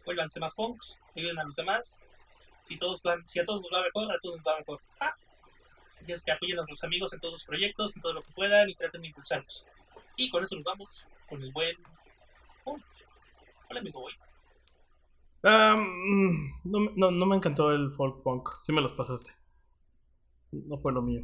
[0.05, 2.05] vuélvanse más punks, ayuden a los demás.
[2.61, 4.81] Si, todos van, si a todos nos va mejor, a todos nos va mejor.
[4.99, 5.15] Ah.
[5.99, 8.31] Así es que apoyen a los amigos en todos los proyectos, en todo lo que
[8.33, 9.65] puedan y traten de impulsarlos.
[10.15, 11.75] Y con eso nos vamos con el buen
[12.63, 12.83] punk.
[13.69, 14.13] Hola amigo Boy.
[15.43, 18.49] Ah, mm, no, no, no me encantó el folk punk.
[18.59, 19.31] Sí me los pasaste.
[20.51, 21.23] No fue lo mío.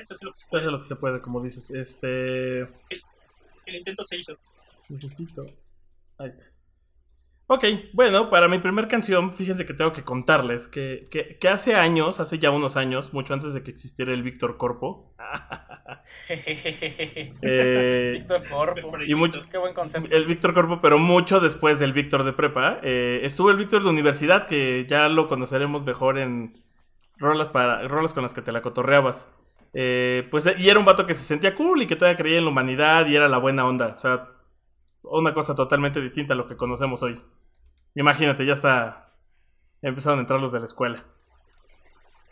[0.00, 0.62] Eso es lo que se puede.
[0.62, 1.70] hace lo que se puede, como dices.
[1.70, 2.60] Este.
[2.60, 4.36] El intento se hizo.
[4.88, 5.44] Necesito.
[6.18, 6.44] Ahí está.
[7.48, 11.74] Ok, bueno, para mi primer canción, fíjense que tengo que contarles que, que, que hace
[11.74, 15.14] años, hace ya unos años, mucho antes de que existiera el Víctor Corpo,
[16.28, 19.02] eh, Víctor Corpo.
[19.06, 20.14] y mucho, Qué buen concepto.
[20.16, 23.90] el Víctor Corpo, pero mucho después del Víctor de prepa, eh, estuvo el Víctor de
[23.90, 26.62] universidad, que ya lo conoceremos mejor en
[27.22, 29.28] rolas, para, rolas con las que te la cotorreabas.
[29.72, 32.44] Eh, pues, y era un vato que se sentía cool y que todavía creía en
[32.44, 33.94] la humanidad y era la buena onda.
[33.96, 34.28] O sea,
[35.02, 37.18] una cosa totalmente distinta a lo que conocemos hoy.
[37.94, 39.14] Imagínate, ya está.
[39.80, 41.04] Empezaron a entrar los de la escuela.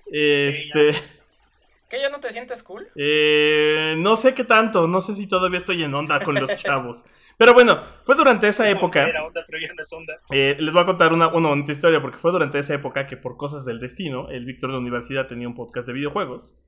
[0.07, 0.91] Este.
[1.91, 2.87] ¿Qué ya no te sientes cool?
[2.95, 7.05] Eh, no sé qué tanto, no sé si todavía estoy en onda con los chavos.
[7.37, 9.09] Pero bueno, fue durante esa época.
[9.09, 10.15] Era onda, pero ya no es onda.
[10.31, 13.17] eh, les voy a contar una, una bonita historia porque fue durante esa época que
[13.17, 16.63] por cosas del destino, el Víctor de la universidad tenía un podcast de videojuegos.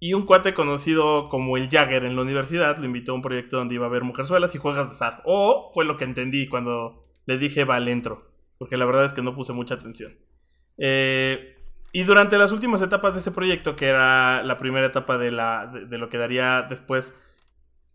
[0.00, 3.56] Y un cuate conocido como el Jagger en la universidad lo invitó a un proyecto
[3.56, 5.22] donde iba a ver mujerzuelas y juegas de azar.
[5.24, 8.30] O fue lo que entendí cuando le dije va al entro.
[8.58, 10.16] Porque la verdad es que no puse mucha atención.
[10.76, 11.57] Eh,
[11.92, 15.66] y durante las últimas etapas de ese proyecto, que era la primera etapa de, la,
[15.66, 17.14] de, lo que daría después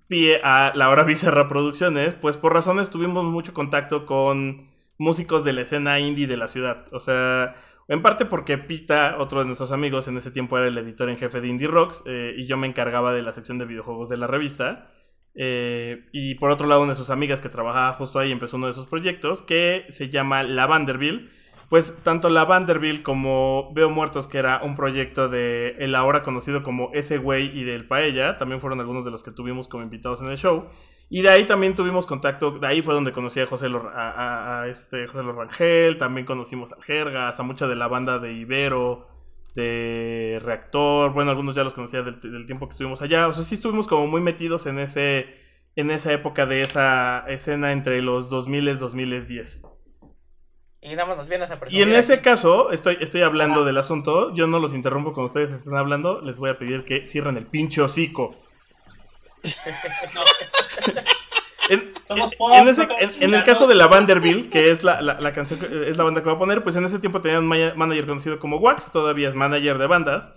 [0.07, 5.53] pie a la hora Bizarra Producciones, pues por razones tuvimos mucho contacto con músicos de
[5.53, 6.85] la escena indie de la ciudad.
[6.91, 7.55] O sea,
[7.87, 11.17] en parte porque Pita, otro de nuestros amigos, en ese tiempo era el editor en
[11.17, 14.17] jefe de Indie Rocks eh, y yo me encargaba de la sección de videojuegos de
[14.17, 14.91] la revista.
[15.35, 18.67] Eh, y por otro lado, una de sus amigas que trabajaba justo ahí empezó uno
[18.67, 21.29] de esos proyectos que se llama La Vanderbilt.
[21.69, 26.61] Pues tanto La Vanderbilt como Veo Muertos, que era un proyecto de el ahora conocido
[26.61, 30.21] como Ese Güey y del Paella, también fueron algunos de los que tuvimos como invitados
[30.21, 30.65] en el show.
[31.09, 33.91] Y de ahí también tuvimos contacto, de ahí fue donde conocí a José, Lor-
[34.69, 39.07] este José Lorangel, también conocimos a Jergas, a mucha de la banda de Ibero,
[39.55, 43.43] de Reactor, bueno, algunos ya los conocía del, del tiempo que estuvimos allá, o sea,
[43.43, 45.41] sí estuvimos como muy metidos en ese
[45.75, 49.63] en esa época de esa escena entre los 2000 y 2010.
[50.83, 54.33] Y nada más nos vienes a Y en ese caso, estoy, estoy hablando del asunto,
[54.35, 57.45] yo no los interrumpo cuando ustedes están hablando, les voy a pedir que cierren el
[57.47, 58.35] pinche hocico.
[61.69, 64.69] En, Somos en- pop, en ese- somos en- en el caso de la Vanderbilt, que
[64.69, 66.83] es la, la- la canción que es la banda que voy a poner, pues en
[66.83, 70.33] ese tiempo tenían un manager conocido como Wax, todavía es manager de bandas.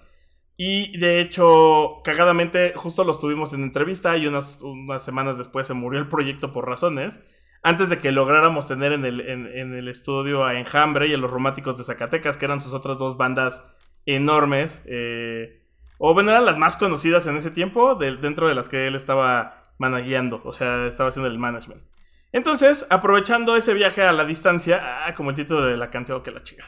[0.56, 5.74] Y de hecho, cagadamente, justo los tuvimos en entrevista y unas, unas semanas después se
[5.74, 7.20] murió el proyecto por razones.
[7.66, 11.28] Antes de que lográramos tener en el, en, el estudio a Enjambre y a los
[11.32, 13.74] Románticos de Zacatecas, que eran sus otras dos bandas
[14.06, 14.84] enormes.
[14.86, 15.64] eh,
[15.98, 18.94] o bueno, eran las más conocidas en ese tiempo, de- dentro de las que él
[18.94, 21.82] estaba managueando, o sea, estaba haciendo el management.
[22.30, 26.30] Entonces, aprovechando ese viaje a la distancia, ah, como el título de la canción, que
[26.30, 26.64] la chica.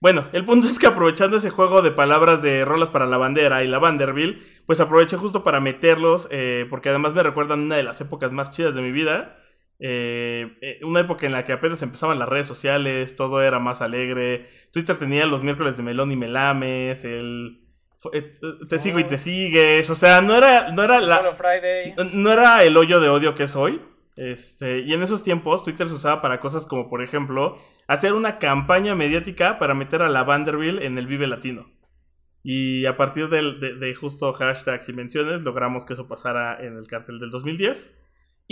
[0.00, 3.62] Bueno, el punto es que aprovechando ese juego de palabras de rolas para la bandera
[3.62, 7.82] y la Vanderbilt, pues aproveché justo para meterlos, eh, porque además me recuerdan una de
[7.84, 9.36] las épocas más chidas de mi vida.
[9.82, 13.80] Eh, eh, una época en la que apenas empezaban las redes sociales, todo era más
[13.80, 14.48] alegre.
[14.72, 17.62] Twitter tenía los miércoles de melón y melames, el
[18.12, 18.32] eh,
[18.68, 21.16] te sigo y te sigues, o sea, no era, no era la,
[22.12, 23.80] no era el hoyo de odio que es hoy.
[24.16, 28.38] Este, y en esos tiempos Twitter se usaba para cosas como, por ejemplo, hacer una
[28.38, 31.70] campaña mediática para meter a la Vanderbilt en el Vive Latino.
[32.42, 36.76] Y a partir del- de, de justo hashtags y menciones, logramos que eso pasara en
[36.76, 37.96] el cartel del 2010.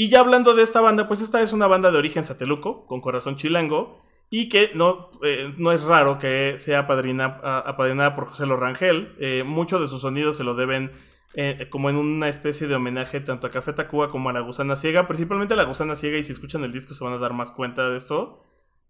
[0.00, 3.00] Y ya hablando de esta banda, pues esta es una banda de origen sateluco, con
[3.00, 9.16] corazón chilango, y que no, eh, no es raro que sea apadrinada por José Lorangel.
[9.18, 10.92] Eh, mucho de sus sonidos se lo deben
[11.34, 14.76] eh, como en una especie de homenaje tanto a Café Tacuba como a La Gusana
[14.76, 17.32] Ciega, principalmente a La Gusana Ciega, y si escuchan el disco se van a dar
[17.32, 18.44] más cuenta de eso.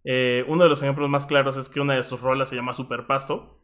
[0.04, 2.74] Eh, uno de los ejemplos más claros es que una de sus rolas se llama
[2.74, 3.58] Super Pasto.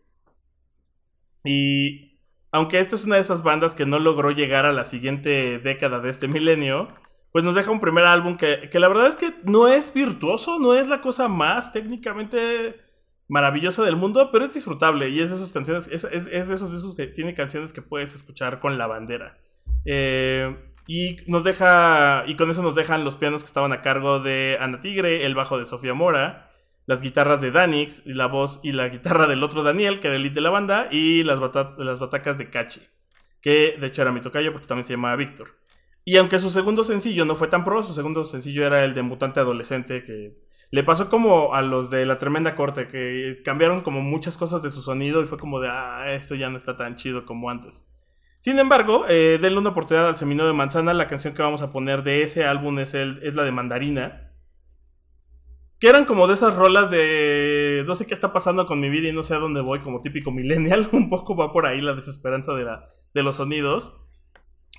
[1.44, 2.20] Y
[2.52, 6.00] aunque esta es una de esas bandas que no logró llegar a la siguiente década
[6.00, 6.88] de este milenio,
[7.34, 10.60] pues nos deja un primer álbum que, que la verdad es que no es virtuoso,
[10.60, 12.80] no es la cosa más técnicamente
[13.26, 16.54] maravillosa del mundo, pero es disfrutable y es de esas canciones, es, es, es de
[16.54, 19.36] esos discos que tiene canciones que puedes escuchar con la bandera.
[19.84, 24.20] Eh, y nos deja, y con eso nos dejan los pianos que estaban a cargo
[24.20, 26.52] de Ana Tigre, el bajo de Sofía Mora,
[26.86, 30.22] las guitarras de Danix, la voz y la guitarra del otro Daniel, que era el
[30.22, 31.40] lead de la banda, y las,
[31.78, 32.80] las batacas de Cachi,
[33.40, 35.63] que de hecho era mi tocayo porque también se llamaba Víctor.
[36.04, 39.02] Y aunque su segundo sencillo no fue tan pro, su segundo sencillo era el de
[39.02, 40.36] Mutante Adolescente, que
[40.70, 44.70] le pasó como a los de La Tremenda Corte, que cambiaron como muchas cosas de
[44.70, 47.88] su sonido y fue como de, ah, esto ya no está tan chido como antes.
[48.44, 50.92] Sin embargo, eh, denle una oportunidad al Semino de Manzana.
[50.92, 54.32] La canción que vamos a poner de ese álbum es, el, es la de Mandarina.
[55.80, 59.08] Que eran como de esas rolas de no sé qué está pasando con mi vida
[59.08, 60.86] y no sé a dónde voy, como típico millennial.
[60.92, 63.96] Un poco va por ahí la desesperanza de, la, de los sonidos.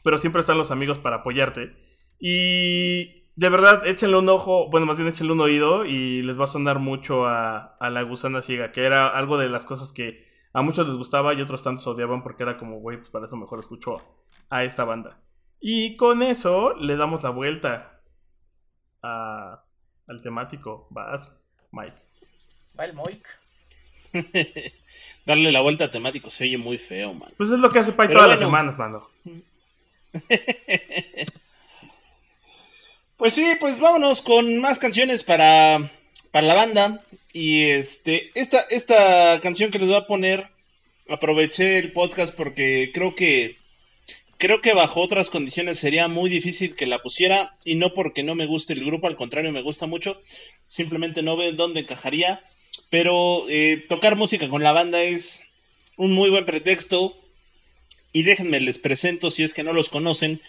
[0.05, 1.73] Pero siempre están los amigos para apoyarte.
[2.19, 6.45] Y de verdad, échenle un ojo, bueno, más bien échenle un oído y les va
[6.45, 10.23] a sonar mucho a, a La Gusana Ciega, que era algo de las cosas que
[10.53, 13.35] a muchos les gustaba y otros tantos odiaban porque era como, güey, pues para eso
[13.35, 13.97] mejor escucho
[14.49, 15.19] a esta banda.
[15.59, 17.99] Y con eso le damos la vuelta
[19.01, 19.63] a-
[20.07, 20.87] al temático.
[20.91, 21.35] Vas,
[21.71, 21.97] Mike.
[22.79, 23.27] Va el Moik.
[25.25, 27.33] Darle la vuelta a temático se oye muy feo, man.
[27.35, 29.09] Pues es lo que hace Pai Pero todas las semanas, mano.
[33.17, 35.89] Pues sí, pues vámonos con más canciones para,
[36.31, 37.01] para la banda.
[37.31, 40.49] Y este, esta, esta canción que les voy a poner,
[41.07, 43.57] aproveché el podcast porque creo que
[44.37, 47.57] creo que bajo otras condiciones sería muy difícil que la pusiera.
[47.63, 50.21] Y no porque no me guste el grupo, al contrario, me gusta mucho.
[50.67, 52.43] Simplemente no veo dónde encajaría.
[52.89, 55.41] Pero eh, tocar música con la banda es
[55.95, 57.15] un muy buen pretexto.
[58.15, 60.41] Y déjenme les presento, si es que no los conocen,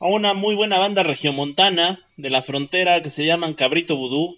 [0.00, 4.36] a una muy buena banda regiomontana de la frontera que se llaman Cabrito Vudú.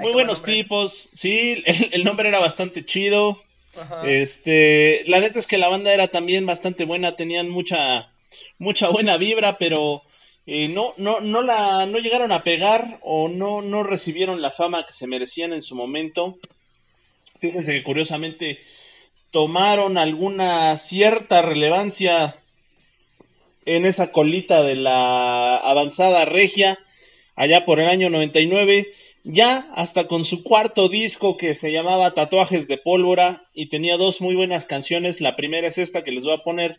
[0.00, 0.54] Muy buenos nombre.
[0.54, 3.40] tipos, sí, el, el nombre era bastante chido.
[3.80, 4.10] Ajá.
[4.10, 8.10] Este, la neta es que la banda era también bastante buena, tenían mucha,
[8.58, 10.02] mucha buena vibra, pero
[10.46, 14.84] eh, no, no, no la, no llegaron a pegar o no, no recibieron la fama
[14.84, 16.40] que se merecían en su momento.
[17.38, 18.58] Fíjense que curiosamente
[19.30, 22.36] tomaron alguna cierta relevancia
[23.64, 26.78] en esa colita de la avanzada regia
[27.36, 28.92] allá por el año 99
[29.24, 34.20] ya hasta con su cuarto disco que se llamaba Tatuajes de Pólvora y tenía dos
[34.20, 35.20] muy buenas canciones.
[35.20, 36.78] La primera es esta que les voy a poner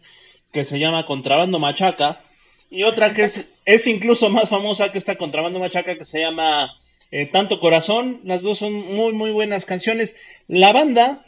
[0.52, 2.22] que se llama Contrabando Machaca
[2.70, 6.74] y otra que es, es incluso más famosa que esta Contrabando Machaca que se llama
[7.12, 8.22] eh, Tanto Corazón.
[8.24, 10.16] Las dos son muy muy buenas canciones.
[10.48, 11.24] La banda,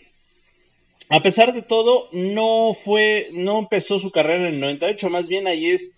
[1.10, 5.48] a pesar de todo, no fue, no empezó su carrera en el 98, más bien
[5.48, 5.92] ahí es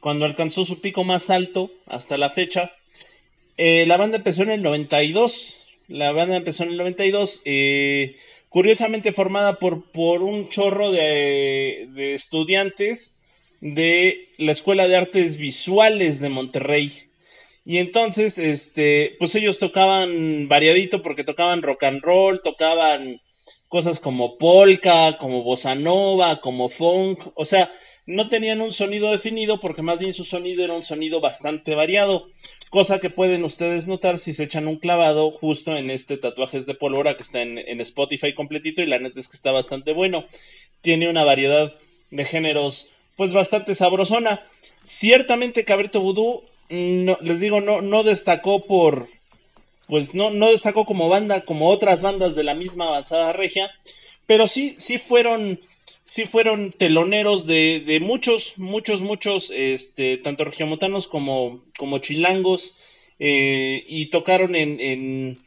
[0.00, 2.72] cuando alcanzó su pico más alto hasta la fecha.
[3.56, 5.56] Eh, la banda empezó en el 92.
[5.88, 7.42] La banda empezó en el 92.
[7.44, 8.16] eh,
[8.48, 13.14] curiosamente formada por, por un chorro de, de estudiantes
[13.60, 17.10] de la Escuela de Artes Visuales de Monterrey.
[17.64, 23.20] Y entonces, este, pues ellos tocaban variadito porque tocaban rock and roll, tocaban
[23.68, 27.70] cosas como polka, como bossa nova, como funk, o sea,
[28.06, 32.28] no tenían un sonido definido porque más bien su sonido era un sonido bastante variado,
[32.70, 36.74] cosa que pueden ustedes notar si se echan un clavado justo en este tatuajes de
[36.74, 40.24] pólvora que está en, en Spotify completito y la neta es que está bastante bueno,
[40.82, 41.74] tiene una variedad
[42.10, 44.46] de géneros pues bastante sabrosona.
[44.86, 49.08] Ciertamente Cabrito Vudú, les digo, no, no destacó por,
[49.90, 53.70] pues no, no destacó como banda, como otras bandas de la misma avanzada regia,
[54.26, 55.60] pero sí, sí fueron,
[56.04, 62.76] sí fueron teloneros de, de muchos, muchos, muchos, este, tanto regiomontanos como, como chilangos,
[63.18, 65.38] eh, y tocaron en, en,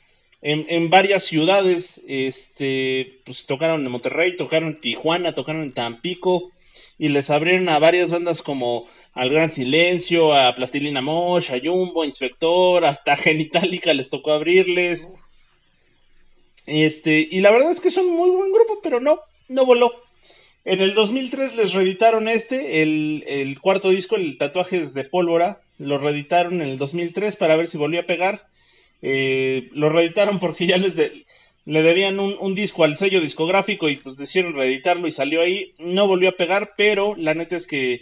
[0.42, 6.52] en, en varias ciudades, este, pues tocaron en Monterrey, tocaron en Tijuana, tocaron en Tampico,
[7.00, 12.04] y les abrieron a varias bandas como Al Gran Silencio, a Plastilina Mosh, a Jumbo,
[12.04, 15.08] Inspector, hasta Genitalica les tocó abrirles.
[16.66, 19.92] Este, y la verdad es que son muy buen grupo, pero no, no voló.
[20.66, 26.62] En el 2003 les reeditaron este, el, cuarto disco, el Tatuajes de Pólvora, lo reeditaron
[26.62, 28.48] en el 2003 para ver si volvía a pegar.
[29.02, 31.26] Eh, lo reeditaron porque ya les de-
[31.66, 35.74] le debían un disco al sello discográfico y pues decidieron reeditarlo y salió ahí.
[35.80, 38.02] No volvió a pegar, pero la neta es que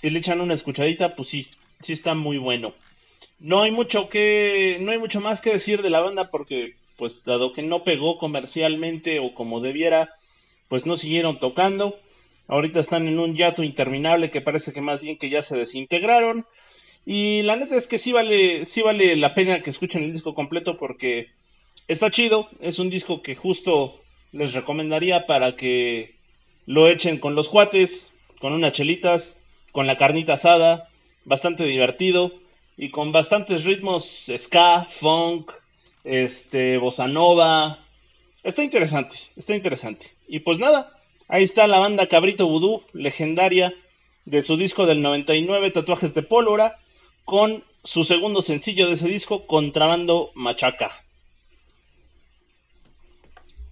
[0.00, 1.48] si le echan una escuchadita, pues sí,
[1.82, 2.72] sí está muy bueno.
[3.40, 7.24] No hay mucho que, no hay mucho más que decir de la banda porque, pues,
[7.24, 10.10] dado que no pegó comercialmente o como debiera,
[10.68, 11.98] pues no siguieron tocando.
[12.46, 16.46] Ahorita están en un yato interminable que parece que más bien que ya se desintegraron.
[17.04, 20.34] Y la neta es que sí vale, sí vale la pena que escuchen el disco
[20.34, 21.28] completo porque
[21.88, 22.48] está chido.
[22.60, 26.14] Es un disco que justo les recomendaría para que
[26.66, 28.06] lo echen con los cuates,
[28.40, 29.34] con unas chelitas,
[29.72, 30.88] con la carnita asada,
[31.24, 32.32] bastante divertido
[32.76, 35.52] y con bastantes ritmos ska, funk,
[36.04, 37.80] este, bossa nova.
[38.42, 40.06] Está interesante, está interesante.
[40.26, 43.74] Y pues nada, ahí está la banda Cabrito Vudú, legendaria,
[44.24, 46.78] de su disco del 99, Tatuajes de Pólvora,
[47.24, 50.92] con su segundo sencillo de ese disco, Contrabando Machaca.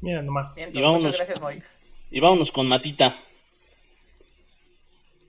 [0.01, 0.55] Mira nomás.
[0.57, 1.05] Bien, Y vámonos.
[1.05, 1.65] muchas gracias, Moik.
[2.11, 3.19] Y vámonos con Matita.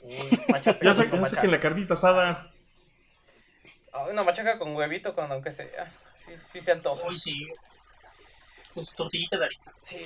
[0.08, 2.52] Uy, machaca, Ya, con ya saquen la carnita asada.
[3.92, 5.92] Ay, Una machaca con huevito, con aunque sea.
[6.26, 7.06] Sí, sí se antoja.
[7.06, 7.48] Hoy sí.
[8.74, 9.74] Con su tortillita de harina.
[9.84, 10.04] Sí.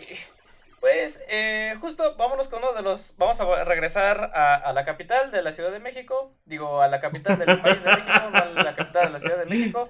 [0.79, 3.13] Pues, eh, justo vámonos con uno de los.
[3.17, 6.33] Vamos a regresar a, a la capital de la Ciudad de México.
[6.45, 9.37] Digo, a la capital del país de México, no a la capital de la Ciudad
[9.37, 9.89] de México.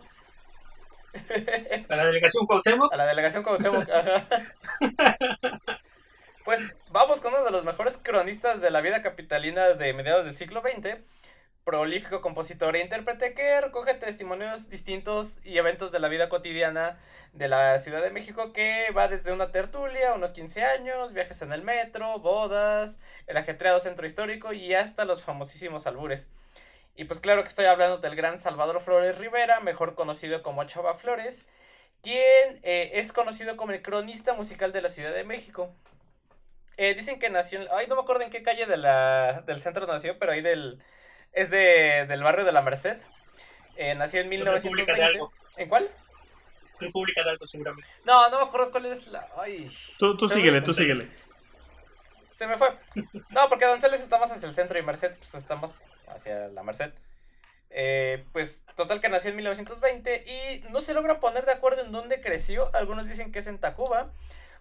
[1.89, 2.93] A la delegación Cuauhtémoc.
[2.93, 4.27] A la delegación Cuauhtémoc, ajá.
[6.43, 6.59] Pues
[6.91, 10.61] vamos con uno de los mejores cronistas de la vida capitalina de mediados del siglo
[10.61, 10.97] XX,
[11.63, 16.97] prolífico compositor e intérprete que recoge testimonios distintos y eventos de la vida cotidiana
[17.33, 21.53] de la Ciudad de México que va desde una tertulia, unos 15 años, viajes en
[21.53, 26.27] el metro, bodas, el ajetreado centro histórico y hasta los famosísimos albures.
[26.95, 30.95] Y pues claro que estoy hablando del gran Salvador Flores Rivera, mejor conocido como Chava
[30.95, 31.47] Flores,
[32.01, 35.71] quien eh, es conocido como el cronista musical de la Ciudad de México.
[36.83, 37.67] Eh, dicen que nació en...
[37.71, 40.81] Ay, no me acuerdo en qué calle de la, del centro nació, pero ahí del...
[41.31, 42.97] Es de, del barrio de la Merced.
[43.75, 45.03] Eh, nació en Pues República de 1920.
[45.03, 45.31] algo.
[45.57, 45.89] ¿En cuál?
[46.79, 47.87] República de algo, seguramente.
[48.03, 49.27] No, no me acuerdo cuál es la...
[49.37, 51.07] Ay, Tú, tú síguele, tú síguele.
[52.31, 52.69] se me fue.
[53.29, 55.75] No, porque Donceles está más hacia el centro y Merced, pues está más
[56.07, 56.91] hacia la Merced.
[57.69, 61.91] Eh, pues total que nació en 1920 y no se logran poner de acuerdo en
[61.91, 62.73] dónde creció.
[62.75, 64.09] Algunos dicen que es en Tacuba,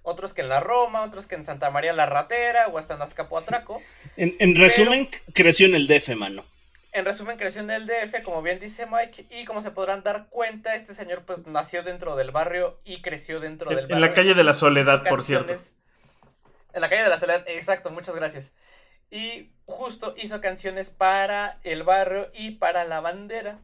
[0.02, 3.02] otros que en la Roma, otros que en Santa María la Ratera o hasta en
[3.02, 3.82] Azcapoatraco.
[4.16, 6.44] En, en resumen, creció en el DF, mano.
[6.92, 10.26] En resumen, creció en el DF, como bien dice Mike, y como se podrán dar
[10.28, 13.94] cuenta, este señor pues nació dentro del barrio y creció dentro del barrio.
[13.94, 15.54] en la calle de la Soledad, por cierto.
[16.72, 18.52] En la calle de la Soledad, exacto, muchas gracias.
[19.08, 23.58] Y justo hizo canciones para el barrio y para la bandera.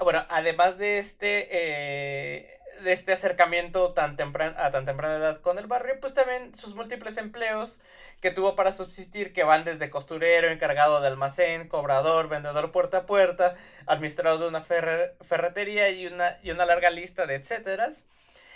[0.00, 5.58] Bueno, además de este, eh, de este acercamiento tan tempran- a tan temprana edad con
[5.58, 7.80] el barrio, pues también sus múltiples empleos
[8.20, 13.06] que tuvo para subsistir, que van desde costurero, encargado de almacén, cobrador, vendedor puerta a
[13.06, 18.06] puerta, administrador de una ferre- ferretería y una, y una larga lista de etcéteras.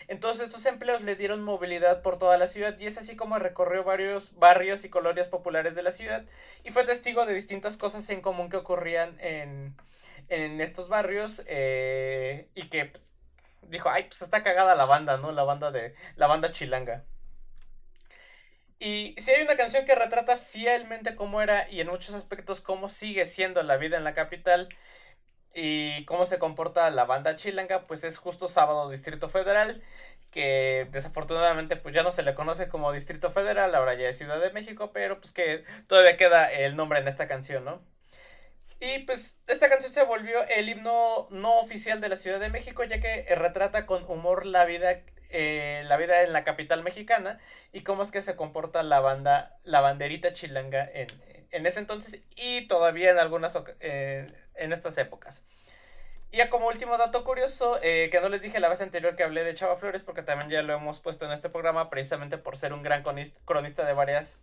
[0.08, 3.84] Entonces estos empleos le dieron movilidad por toda la ciudad y es así como recorrió
[3.84, 6.24] varios barrios y colonias populares de la ciudad
[6.64, 9.76] y fue testigo de distintas cosas en común que ocurrían en,
[10.28, 13.11] en estos barrios eh, y que pues,
[13.62, 15.32] dijo, ay, pues está cagada la banda, ¿no?
[15.32, 17.04] La banda de la banda chilanga.
[18.78, 22.88] Y si hay una canción que retrata fielmente cómo era y en muchos aspectos cómo
[22.88, 24.68] sigue siendo la vida en la capital
[25.54, 29.82] y cómo se comporta la banda chilanga, pues es justo Sábado Distrito Federal,
[30.32, 34.40] que desafortunadamente pues ya no se le conoce como Distrito Federal, ahora ya es Ciudad
[34.40, 37.82] de México, pero pues que todavía queda el nombre en esta canción, ¿no?
[38.84, 42.82] Y pues esta canción se volvió el himno no oficial de la Ciudad de México,
[42.82, 47.38] ya que eh, retrata con humor la vida, eh, la vida en la capital mexicana
[47.72, 51.06] y cómo es que se comporta la banda, la banderita chilanga en,
[51.52, 55.44] en ese entonces y todavía en algunas eh, en estas épocas.
[56.32, 59.44] Y ya como último dato curioso, que no les dije la vez anterior que hablé
[59.44, 62.72] de Chava Flores, porque también ya lo hemos puesto en este programa, precisamente por ser
[62.72, 63.04] un gran
[63.44, 64.40] cronista de varias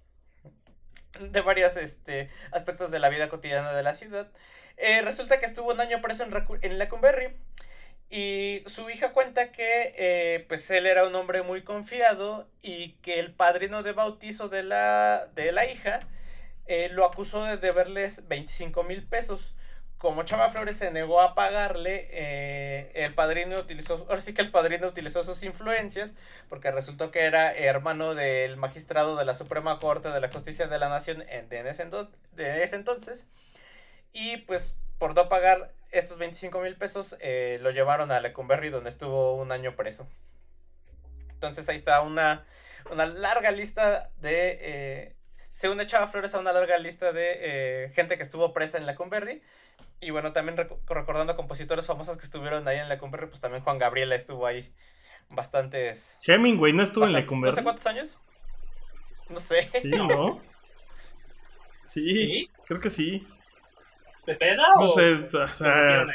[1.19, 4.27] de varios este, aspectos de la vida cotidiana de la ciudad.
[4.77, 7.35] Eh, resulta que estuvo un año preso en, en Lecumberri
[8.09, 13.19] y su hija cuenta que eh, pues él era un hombre muy confiado y que
[13.19, 15.99] el padrino de bautizo de la, de la hija
[16.65, 19.53] eh, lo acusó de deberles 25 mil pesos.
[19.99, 24.49] Como Chava Flores se negó a pagarle, eh, el padrino utilizó, ahora sí que el
[24.49, 26.15] padrino utilizó sus influencias,
[26.47, 30.79] porque resultó que era hermano del magistrado de la Suprema Corte de la Justicia de
[30.79, 33.27] la Nación en, de, ese entonces.
[34.13, 38.89] Y pues por no pagar estos 25 mil pesos, eh, lo llevaron a Lecumberri, donde
[38.89, 40.07] estuvo un año preso.
[41.31, 42.45] Entonces ahí está una,
[42.89, 44.57] una larga lista de...
[44.61, 45.18] eh,
[45.49, 47.37] se une Chava Flores a una larga lista de
[47.85, 49.41] eh, gente que estuvo presa en Lecumberri.
[49.99, 53.77] Y bueno, también reco- recordando compositores famosos que estuvieron ahí en Lecumberri, pues también Juan
[53.79, 54.71] Gabriela estuvo ahí
[55.29, 56.17] bastantes...
[56.25, 57.51] Hemingway no estuvo en bastante- Lecumberri.
[57.51, 58.17] No sé cuántos años.
[59.27, 59.69] No sé.
[59.81, 60.41] Sí, ¿no?
[61.83, 62.49] Sí, ¿Sí?
[62.67, 63.27] creo que sí.
[64.27, 66.05] ¿De peda No o sé, o sea?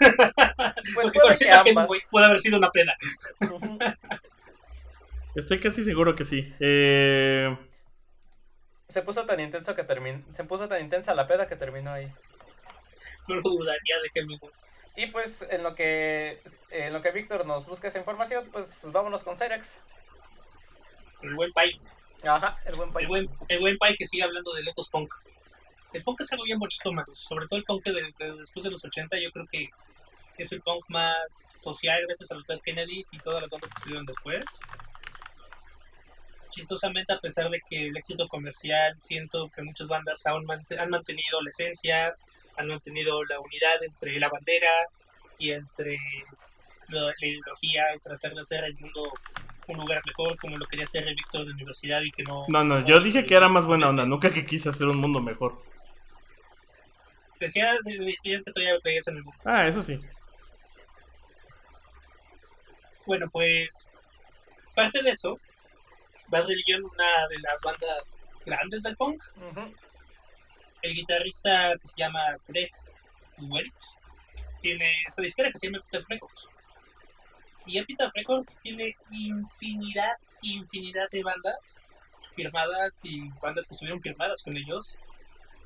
[0.94, 1.88] Pues puede que ambas.
[2.12, 2.94] haber sido una peda.
[5.34, 6.54] Estoy casi seguro que sí.
[6.60, 7.56] Eh,
[8.88, 10.22] Se puso tan intenso que terminó.
[10.34, 12.12] Se puso tan intensa la peda que terminó ahí.
[13.28, 14.52] No lo dudaría de Hemingway.
[14.96, 19.24] Y pues en lo que en lo que Víctor nos busca esa información, pues vámonos
[19.24, 19.78] con Cyrex.
[21.22, 21.80] El buen Pai.
[22.24, 23.08] Ajá, el buen El país.
[23.08, 25.12] buen, el buen Pai que sigue hablando de Letos Punk.
[25.92, 27.18] El punk es algo bien bonito, manos.
[27.18, 29.70] Sobre todo el punk de, de- después de los 80, yo creo que
[30.38, 33.80] es el punk más social gracias a los Dead Kennedys y todas las bandas que
[33.80, 34.44] salieron después.
[36.54, 41.42] Chistosamente, a pesar de que el éxito comercial, siento que muchas bandas aún han mantenido
[41.42, 42.14] la esencia,
[42.56, 44.70] han mantenido la unidad entre la bandera
[45.38, 45.98] y entre
[46.88, 49.12] la, la ideología y tratar de hacer el mundo
[49.66, 52.44] un lugar mejor como lo quería hacer el Víctor de universidad y que no...
[52.48, 55.20] no, no, yo dije que era más buena onda, nunca que quise hacer un mundo
[55.20, 55.60] mejor.
[57.40, 59.40] Decía, decías que todavía creías en el mundo.
[59.44, 60.00] Ah, eso sí.
[63.06, 63.90] Bueno, pues
[64.74, 65.38] parte de eso,
[66.28, 69.22] Bad Religion, una de las bandas grandes del punk,
[70.82, 72.70] el guitarrista que se llama Brett
[73.38, 73.98] Welch
[74.60, 76.48] tiene esta disquera que se llama Epitaph Records.
[77.66, 80.12] Y Epitaph Records tiene infinidad,
[80.42, 81.80] infinidad de bandas
[82.34, 84.96] firmadas y bandas que estuvieron firmadas con ellos.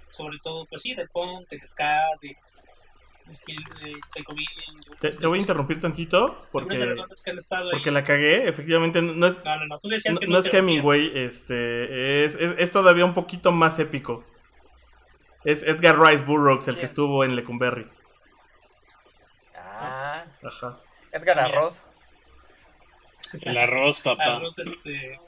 [0.08, 2.36] Sobre todo, pues sí, del punk, del ska, de,
[3.28, 4.46] de Psychobilly.
[5.00, 6.96] Te, te voy a interrumpir tantito porque,
[7.72, 8.48] porque la cagué.
[8.48, 10.54] Efectivamente, no es, No, no, no, tú decías no, que no es rompías.
[10.54, 14.24] Hemingway, este, es, es, es todavía un poquito más épico.
[15.44, 17.86] Es Edgar Rice Burroughs el que estuvo en Lecumberri.
[19.54, 20.80] Ah, Ajá.
[21.12, 21.84] Edgar Arroz.
[23.32, 24.36] El arroz, papá.
[24.36, 25.20] arroz, este,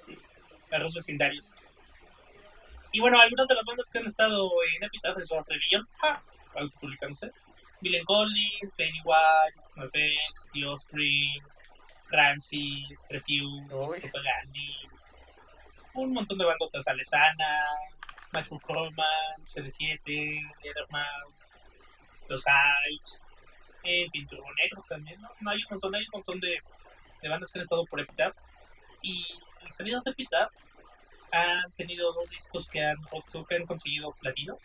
[0.71, 1.53] arroz vecindarios.
[2.93, 6.23] Y bueno, algunas de las bandas que han estado en Epitaph es Bad Religion, ja,
[6.55, 7.31] autopublicándose.
[7.81, 11.43] Millencolin, Pennywise, NoFX, The Offspring,
[12.11, 13.67] Rancid, Refuse.
[13.69, 14.89] Propagandi,
[15.95, 17.67] un montón de bandotas, Alesana,
[18.33, 21.35] Matchbook Romance, CD7, Nethermouth,
[22.29, 23.21] Los Hives,
[23.83, 25.31] en fin, Turbo Negro también, ¿no?
[25.41, 26.61] No, hay un montón, hay un montón de,
[27.23, 28.37] de bandas que han estado por Epitaph
[29.03, 29.25] y
[29.63, 30.53] las salidas de Epitaph
[31.33, 32.99] han tenido dos discos que han
[33.49, 34.59] que han conseguido platino.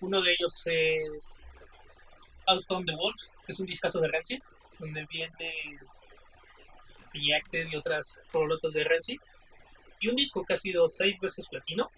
[0.00, 1.44] Uno de ellos es
[2.46, 4.42] Outcome the Wolves, que es un discazo de Rancid,
[4.78, 5.78] donde viene
[7.12, 9.20] Reacted y otras rolotas de Rancid.
[10.00, 11.90] Y un disco que ha sido seis veces platino.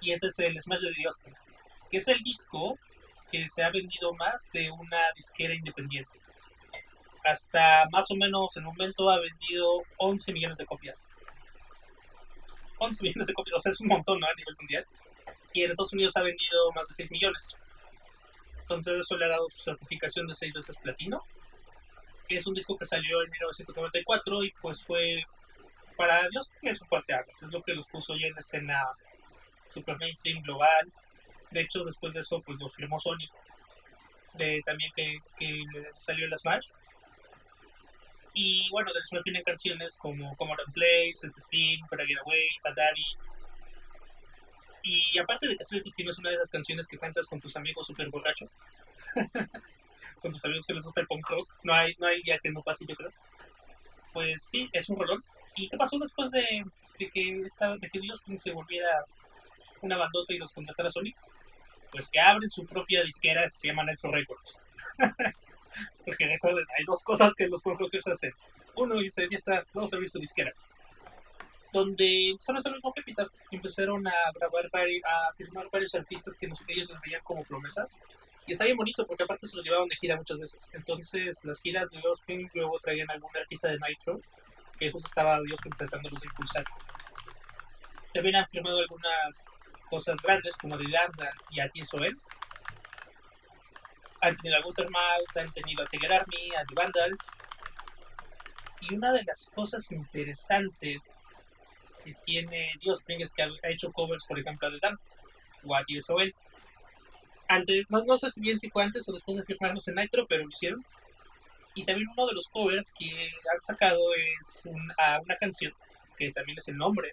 [0.00, 1.16] Y ese es el Smash de Dios,
[1.90, 2.78] que es el disco
[3.30, 6.20] que se ha vendido más de una disquera independiente.
[7.24, 11.08] Hasta más o menos el momento ha vendido 11 millones de copias.
[12.78, 14.26] 11 millones de copias, o sea, es un montón ¿no?
[14.26, 14.86] a nivel mundial.
[15.52, 17.56] Y en Estados Unidos ha vendido más de 6 millones.
[18.66, 21.22] Entonces eso le ha dado su certificación de 6 veces platino.
[22.28, 25.24] Es un disco que salió en 1994 y pues fue
[25.96, 27.40] para Dios es un parteaguas.
[27.44, 28.82] Es lo que los puso ya en escena
[29.66, 30.92] super mainstream global.
[31.52, 33.28] De hecho, después de eso, pues los firmó Sony.
[34.34, 35.62] De, también que, que
[35.94, 36.66] salió el Smash.
[38.34, 42.74] Y bueno, del Smash vienen canciones como Commodore Place, El Festín, Para Get Away, Bad
[42.74, 43.45] David.
[44.88, 47.56] Y aparte de que El Festín es una de esas canciones que cantas con tus
[47.56, 48.48] amigos súper borracho.
[50.20, 51.52] con tus amigos que les gusta el punk rock.
[51.64, 53.10] No hay, no hay día que no pase, yo creo.
[54.12, 55.24] Pues sí, es un rolón.
[55.56, 56.64] ¿Y qué pasó después de,
[57.00, 59.04] de que, esta, de que Dios se volviera
[59.80, 61.12] una bandota y los contratara Sony?
[61.90, 64.60] Pues que abren su propia disquera que se llama Nitro Records.
[66.04, 68.32] Porque recuerden, hay dos cosas que los punk rockers hacen.
[68.76, 70.52] Uno, irse de fiesta, dos, abrir su disquera.
[71.72, 73.32] Donde empezaron a hacer lo mismo que Epitaph.
[73.50, 78.00] Empezaron a grabar, a firmar varios artistas que ellos nos veían como promesas.
[78.46, 80.70] Y está bien bonito porque aparte se los llevaban de gira muchas veces.
[80.72, 84.20] Entonces las giras de Offspring luego traían algún artista de Nitro
[84.78, 86.64] que justo estaba Dios tratándolos de impulsar.
[88.12, 89.48] También han firmado algunas
[89.90, 92.20] cosas grandes como The Damned y a TSOL.
[94.20, 97.36] Han tenido a Guttermouth, han tenido a Tiger Army, a The Vandals.
[98.82, 101.24] Y una de las cosas interesantes
[102.06, 105.00] que tiene Dios es que ha hecho covers, por ejemplo, a The Damned
[105.64, 106.32] o a TSOL.
[107.48, 110.26] Antes, no, no sé si bien si fue antes o después de firmarnos en Nitro,
[110.28, 110.84] pero lo hicieron.
[111.74, 114.00] Y también uno de los covers que han sacado
[114.38, 115.74] es un- a una canción,
[116.16, 117.12] que también es el nombre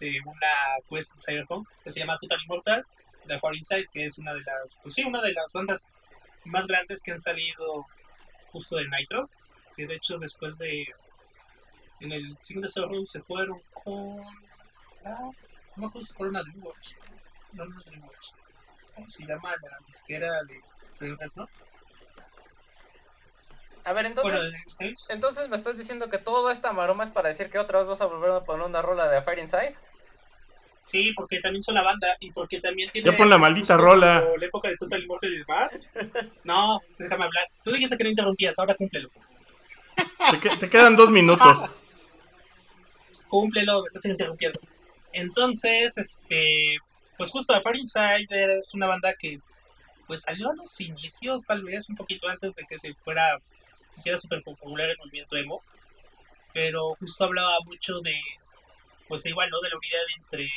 [0.00, 0.48] de una
[0.88, 2.84] quest en Cyberpunk, que se llama Total Immortal,
[3.26, 5.90] de Far Inside, que es una de las, pues sí, una de las bandas
[6.44, 7.86] más grandes que han salido
[8.52, 9.30] justo de Nitro,
[9.76, 10.86] que de hecho después de,
[12.04, 14.20] en el Sign de Sorrow se fueron con,
[15.04, 15.30] ah,
[15.76, 16.96] no me acuerdo si fueron a Dreamworks,
[17.52, 18.32] no, no es Dreamworks,
[18.94, 19.50] ¿cómo se llama?
[19.50, 20.60] La disquera de
[20.98, 21.48] Dreamcast, ¿no?
[23.86, 24.40] A ver, entonces,
[24.78, 27.88] Bueno, entonces me estás diciendo que toda esta maroma es para decir que otra vez
[27.88, 29.74] vas a volver a poner una rola de Fire Inside.
[30.80, 33.10] Sí, porque también son la banda y porque también tiene.
[33.10, 34.24] Ya pon la maldita rola.
[34.38, 35.82] La época de Total Immortal y demás.
[36.44, 37.46] No, déjame hablar.
[37.62, 39.08] Tú dijiste que no interrumpías, ahora cúmplelo.
[40.30, 41.64] Te, que- te quedan dos minutos.
[43.28, 44.60] Cúmplelo, me estás interrumpiendo.
[45.12, 46.78] Entonces, este.
[47.16, 49.40] Pues justo Far Inside es una banda que.
[50.06, 53.40] Pues salió a los inicios, tal vez, un poquito antes de que se fuera.
[53.90, 55.62] Se hiciera súper popular el movimiento emo.
[56.52, 58.14] Pero justo hablaba mucho de.
[59.08, 59.60] Pues de igual, ¿no?
[59.60, 60.48] De la unidad entre.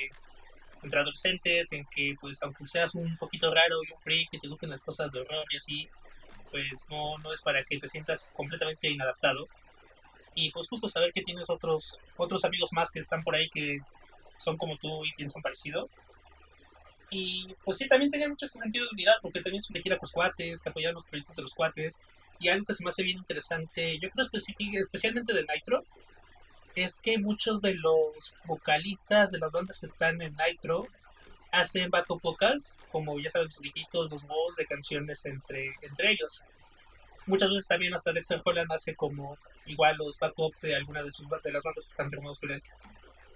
[0.84, 4.48] Entre adolescentes, en que, pues, aunque seas un poquito raro y un freak, que te
[4.48, 5.90] gusten las cosas de horror y así,
[6.52, 9.48] pues no, no es para que te sientas completamente inadaptado.
[10.40, 13.80] Y pues justo saber que tienes otros, otros amigos más que están por ahí que
[14.38, 15.90] son como tú y piensan parecido.
[17.10, 20.12] Y pues sí, también tenía mucho ese sentido de unidad, porque también gira con los
[20.12, 21.98] cuates, que apoyaban los proyectos de los cuates.
[22.38, 24.28] Y algo que se me hace bien interesante, yo creo
[24.80, 25.84] especialmente de Nitro,
[26.76, 30.86] es que muchos de los vocalistas de las bandas que están en Nitro
[31.52, 36.44] hacen backup vocals, como ya saben, los grititos, los voz de canciones entre, entre ellos.
[37.26, 41.28] Muchas veces también hasta Dexter Holland hace como igual los backup de alguna de sus
[41.44, 42.62] de las bandas que están firmados por él.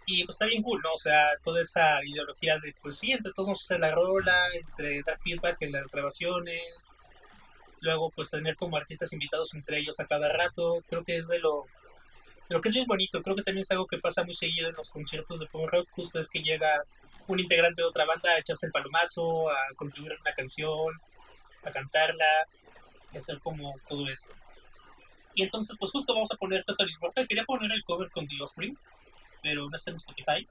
[0.06, 0.94] Y pues está bien cool, ¿no?
[0.94, 5.18] O sea, toda esa ideología de, pues sí, entre todos hacer la rola, entre dar
[5.20, 6.98] feedback en las grabaciones,
[7.82, 11.40] luego pues tener como artistas invitados entre ellos a cada rato, creo que es de
[11.40, 11.66] lo,
[12.50, 14.70] de lo que es bien bonito, creo que también es algo que pasa muy seguido
[14.70, 16.84] en los conciertos de punk rock, justo es que llega
[17.28, 20.96] un integrante de otra banda a echarse el palomazo, a contribuir a una canción,
[21.64, 22.48] a cantarla,
[23.14, 24.34] y hacer como todo esto.
[25.34, 27.28] Y entonces, pues justo vamos a poner Total Immortal.
[27.28, 28.78] Quería poner el cover con The Offspring,
[29.42, 30.48] pero no está en Spotify.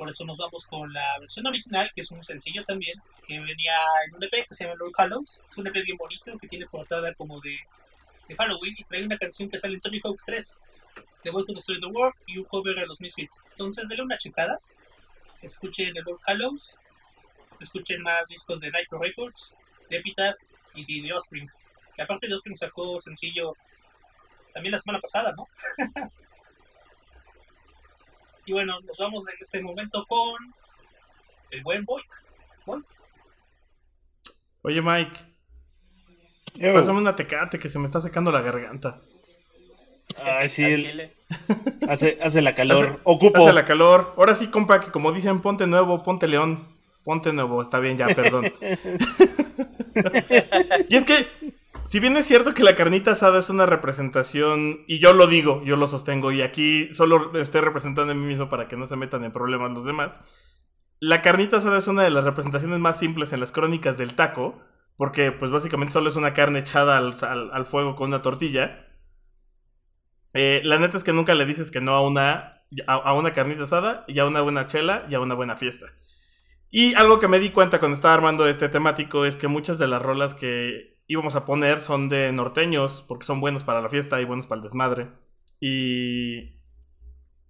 [0.00, 3.74] Por eso nos vamos con la versión original, que es un sencillo también, que venía
[4.06, 5.42] en un EP que se llama Lord Hallows.
[5.50, 7.58] Es un EP bien bonito, que tiene portada como de,
[8.26, 10.62] de Halloween y trae una canción que sale en Tony Hawk 3,
[11.22, 13.42] The Way to Destroy the World, y un cover a los Misfits.
[13.50, 14.58] Entonces, denle una checada,
[15.42, 16.78] escuchen The Lord Hallows,
[17.60, 19.54] escuchen más discos de Nitro Records,
[19.90, 20.36] de Epitaph
[20.74, 21.50] y The Offspring.
[22.00, 23.52] Que aparte de Offspring sacó sencillo
[24.54, 25.46] también la semana pasada, ¿no?
[28.46, 30.32] y bueno, nos vamos en este momento con
[31.50, 32.02] el buen Boy.
[34.62, 35.20] Oye, Mike,
[36.54, 36.72] Yo.
[36.72, 39.02] pásame una tecate que se me está secando la garganta.
[40.16, 41.12] Ay, sí, el-
[42.22, 42.86] hace la calor.
[42.86, 43.42] Hace- Ocupo.
[43.42, 44.14] Hace la calor.
[44.16, 46.80] Ahora sí, compa, que como dicen, ponte nuevo, ponte león.
[47.04, 48.52] Ponte nuevo, está bien, ya, perdón.
[50.88, 51.26] y es que,
[51.90, 55.60] si bien es cierto que la carnita asada es una representación, y yo lo digo,
[55.64, 58.94] yo lo sostengo, y aquí solo estoy representando a mí mismo para que no se
[58.94, 60.20] metan en problemas los demás,
[61.00, 64.62] la carnita asada es una de las representaciones más simples en las crónicas del taco,
[64.96, 68.86] porque pues básicamente solo es una carne echada al, fuego con una tortilla.
[70.32, 73.64] Eh, la neta es que nunca le dices que no a una, a una carnita
[73.64, 75.86] asada, y a una buena chela, y a una buena fiesta.
[76.70, 79.88] Y algo que me di cuenta cuando estaba armando este temático es que muchas de
[79.88, 84.20] las rolas que íbamos a poner son de norteños, porque son buenos para la fiesta
[84.20, 85.08] y buenos para el desmadre.
[85.60, 86.58] Y.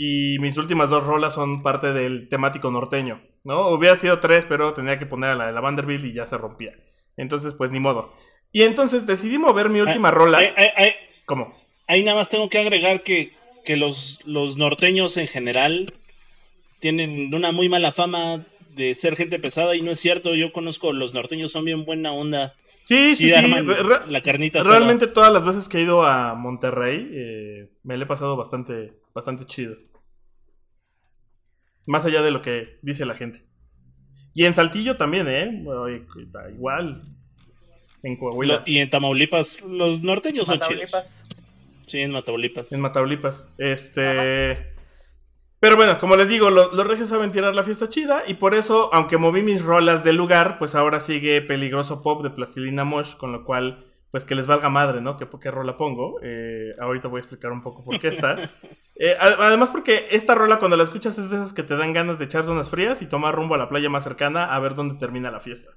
[0.03, 3.69] Y mis últimas dos rolas son parte del temático norteño, ¿no?
[3.69, 6.39] Hubiera sido tres, pero tenía que poner a la de la Vanderbilt y ya se
[6.39, 6.73] rompía.
[7.19, 8.15] Entonces, pues ni modo.
[8.51, 10.39] Y entonces decidí mover mi última rola.
[10.39, 10.93] Ahí, ahí- ahí-
[11.27, 11.55] ¿Cómo?
[11.87, 13.35] ahí nada más tengo que agregar que,
[13.67, 15.93] que los, los norteños en general
[16.81, 20.35] tienen una muy mala fama de ser gente pesada y no es cierto.
[20.35, 22.55] Yo conozco los norteños, son bien buena onda.
[22.91, 23.35] Sí, sí, sí.
[23.35, 23.67] arman
[24.13, 24.75] la carnita asada.
[24.75, 28.95] Realmente todas las veces que he ido a Monterrey eh, me le he pasado bastante,
[29.15, 29.77] bastante chido.
[31.87, 33.43] Más allá de lo que dice la gente.
[34.35, 35.65] Y en Saltillo también, ¿eh?
[36.53, 37.03] Igual.
[38.03, 38.55] En Coahuila.
[38.57, 41.23] Lo- y en Tamaulipas, los norteños son chidos.
[41.87, 42.73] Sí, en Tamaulipas.
[42.73, 43.55] En Mataulipas.
[43.57, 44.75] Este.
[45.61, 48.23] Pero bueno, como les digo, lo- los regios saben tirar la fiesta chida.
[48.27, 52.31] Y por eso, aunque moví mis rolas del lugar, pues ahora sigue Peligroso Pop de
[52.31, 53.15] Plastilina Mosh.
[53.17, 55.17] Con lo cual, pues que les valga madre, ¿no?
[55.19, 56.19] Que qué rola pongo.
[56.23, 58.37] Eh, ahorita voy a explicar un poco por qué está.
[59.03, 62.19] Eh, además, porque esta rola, cuando la escuchas, es de esas que te dan ganas
[62.19, 64.97] de echarte unas frías y tomar rumbo a la playa más cercana a ver dónde
[64.97, 65.73] termina la fiesta.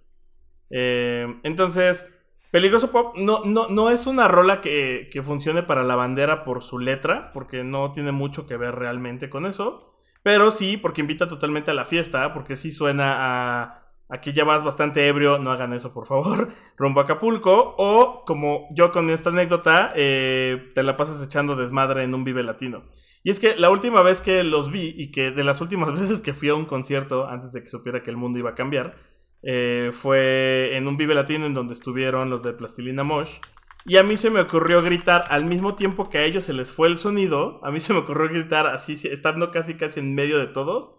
[0.70, 2.14] Eh, entonces,
[2.54, 6.62] Peligroso Pop no, no, no es una rola que, que funcione para la bandera por
[6.62, 9.98] su letra, porque no tiene mucho que ver realmente con eso.
[10.22, 13.80] Pero sí, porque invita totalmente a la fiesta, porque sí suena a.
[14.08, 16.50] Aquí ya vas bastante ebrio, no hagan eso por favor.
[16.78, 17.74] Rumbo a Acapulco.
[17.80, 22.44] O como yo con esta anécdota, eh, te la pasas echando desmadre en un Vive
[22.44, 22.84] Latino.
[23.24, 26.22] Y es que la última vez que los vi, y que de las últimas veces
[26.22, 28.96] que fui a un concierto, antes de que supiera que el mundo iba a cambiar,
[29.44, 33.40] eh, fue en un Vive Latino en donde estuvieron los de Plastilina Mosh.
[33.86, 36.72] Y a mí se me ocurrió gritar al mismo tiempo que a ellos se les
[36.72, 37.60] fue el sonido.
[37.64, 40.92] A mí se me ocurrió gritar así, estando casi casi en medio de todos.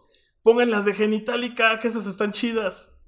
[0.43, 3.01] Pongan las de Genitalica, que esas están chidas.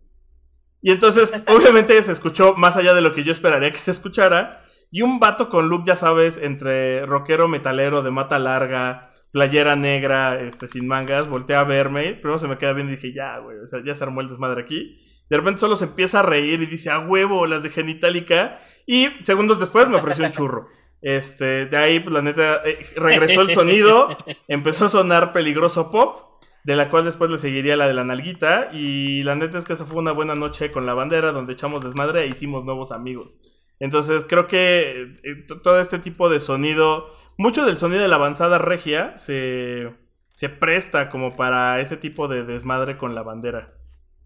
[0.81, 4.63] Y entonces, obviamente, se escuchó más allá de lo que yo esperaría que se escuchara.
[4.91, 10.41] Y un vato con look, ya sabes, entre rockero metalero de mata larga, playera negra,
[10.41, 12.15] este, sin mangas, voltea a verme.
[12.15, 14.29] Primero se me queda bien y dije, ya, güey, o sea, ya se armó el
[14.29, 14.97] desmadre aquí.
[15.29, 18.61] De repente solo se empieza a reír y dice, a huevo, las de Genitalica.
[18.87, 20.69] Y segundos después me ofreció un churro.
[21.03, 24.17] Este, de ahí, pues la neta, eh, regresó el sonido,
[24.49, 28.71] empezó a sonar peligroso pop, de la cual después le seguiría la de la nalguita.
[28.73, 31.85] Y la neta es que esa fue una buena noche con la bandera, donde echamos
[31.85, 33.41] desmadre e hicimos nuevos amigos.
[33.79, 38.59] Entonces creo que eh, todo este tipo de sonido, mucho del sonido de la avanzada
[38.59, 39.93] regia se,
[40.33, 43.75] se presta como para ese tipo de desmadre con la bandera,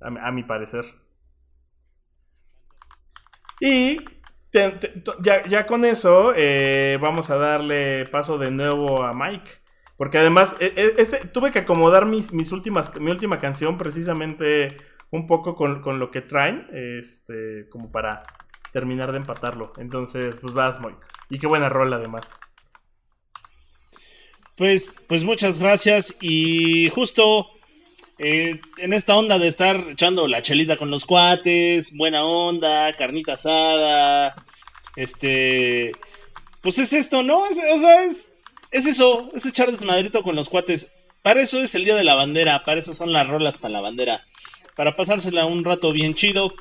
[0.01, 0.85] a, mi parecer.
[3.61, 3.99] Y
[5.23, 9.51] ya, con eso eh, vamos a darle paso de nuevo a Mike.
[9.97, 14.79] Porque además e, e, este, tuve que acomodar mis, mis últimas, mi última canción precisamente
[15.11, 18.23] un poco con, con lo que traen, este, como para
[18.73, 19.73] terminar de empatarlo.
[19.77, 20.95] Entonces, pues vas, muy.
[21.29, 22.29] Y qué buena rola además.
[24.57, 26.15] Pues, pues muchas gracias.
[26.21, 27.47] Y justo
[28.23, 33.33] eh, en esta onda de estar echando la chelita con los cuates, buena onda, carnita
[33.33, 34.35] asada,
[34.95, 35.93] este,
[36.61, 37.47] pues es esto, ¿no?
[37.47, 38.17] Es, o sea, es,
[38.73, 40.87] es eso, es echar desmadrito con los cuates.
[41.23, 43.81] Para eso es el día de la bandera, para eso son las rolas para la
[43.81, 44.27] bandera,
[44.77, 46.53] para pasársela un rato bien chido.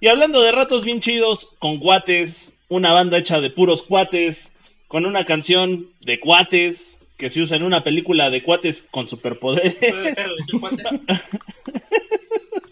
[0.00, 4.50] Y hablando de ratos bien chidos, con cuates, una banda hecha de puros cuates,
[4.88, 9.76] con una canción de cuates que se usa en una película de cuates con superpoderes.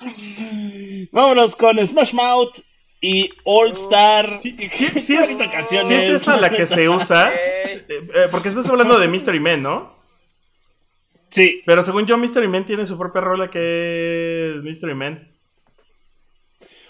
[1.12, 2.58] Vámonos con Smash Mouth
[3.00, 4.36] y All Star.
[4.36, 7.32] Sí, sí, sí, es, sí es esa la que se usa.
[7.34, 9.98] Eh, porque estás hablando de Mystery Man, ¿no?
[11.30, 11.62] Sí.
[11.64, 15.32] Pero según yo, Mystery Man tiene su propia rola que es Mystery Man.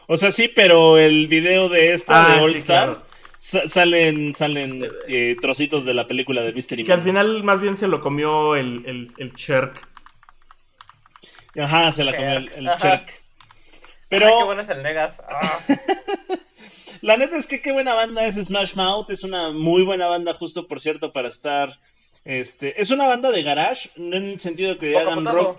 [0.06, 3.09] O sea, sí, pero el video de esta ah, de All Star
[3.40, 7.88] salen, salen eh, trocitos de la película de Mystery Que al final más bien se
[7.88, 9.88] lo comió el, el, el Cherk.
[11.58, 12.70] Ajá, se la comió el, el
[14.08, 14.38] Pero.
[14.38, 15.22] qué bueno es el Negas.
[15.28, 15.58] Ah.
[17.00, 19.10] la neta es que qué buena banda es Smash Mouth.
[19.10, 21.80] Es una muy buena banda, justo por cierto, para estar.
[22.24, 25.58] Este, es una banda de garage, no en el sentido que hagan rock,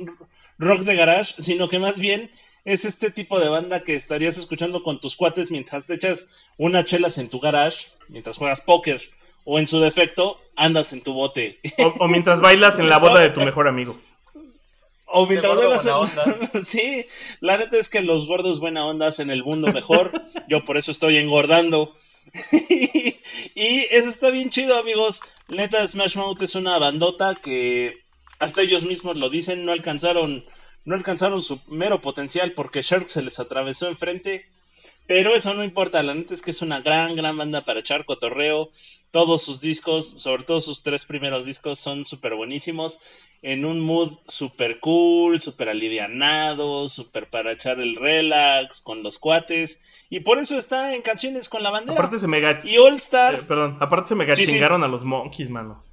[0.60, 2.30] rock de garage, sino que más bien
[2.66, 6.86] es este tipo de banda que estarías escuchando con tus cuates mientras te echas una
[6.86, 9.02] chelas en tu garage, mientras juegas póker,
[9.44, 11.60] o en su defecto, andas en tu bote.
[12.00, 14.00] O, mientras bailas en la boda de tu mejor amigo.
[15.08, 15.86] O mientras bailas
[16.54, 16.66] en...
[16.66, 17.06] sí,
[17.40, 20.12] la neta es que los gordos buena onda hacen el mundo mejor.
[20.48, 21.96] Yo por eso estoy engordando.
[22.52, 25.20] y eso está bien chido, amigos.
[25.48, 28.04] Neta, Smash Mouth es una bandota que
[28.40, 30.46] hasta ellos mismos lo dicen, no alcanzaron
[30.86, 34.46] no alcanzaron su mero potencial porque Shark se les atravesó enfrente.
[35.08, 38.06] Pero eso no importa, la neta es que es una gran, gran banda para echar
[38.06, 38.70] cotorreo.
[39.12, 42.98] Todos sus discos, sobre todo sus tres primeros discos, son súper buenísimos.
[43.42, 49.80] En un mood súper cool, súper alivianado, súper para echar el relax con los cuates.
[50.10, 51.94] Y por eso está en canciones con la bandera.
[51.94, 52.62] Aparte se mega...
[52.64, 53.36] Y All Star.
[53.36, 55.84] Eh, perdón, aparte se mega chingaron a los Monkeys, mano.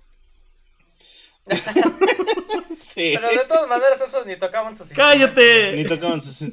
[2.95, 5.73] Pero de todas maneras, esos ni tocaban sus ¡Cállate!
[5.77, 6.43] Ni tocaban sus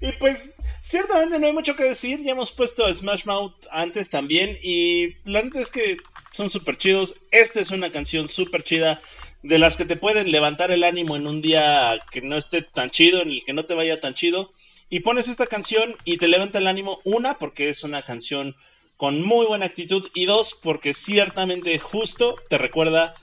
[0.00, 0.38] Y pues,
[0.80, 2.22] ciertamente no hay mucho que decir.
[2.22, 4.58] Ya hemos puesto a Smash Mouth antes también.
[4.62, 5.96] Y la neta es que
[6.32, 7.14] son súper chidos.
[7.30, 9.00] Esta es una canción súper chida.
[9.42, 12.90] De las que te pueden levantar el ánimo en un día que no esté tan
[12.90, 14.50] chido, en el que no te vaya tan chido.
[14.90, 17.00] Y pones esta canción y te levanta el ánimo.
[17.04, 18.56] Una, porque es una canción
[18.98, 23.14] con muy buena actitud y dos, porque ciertamente justo te recuerda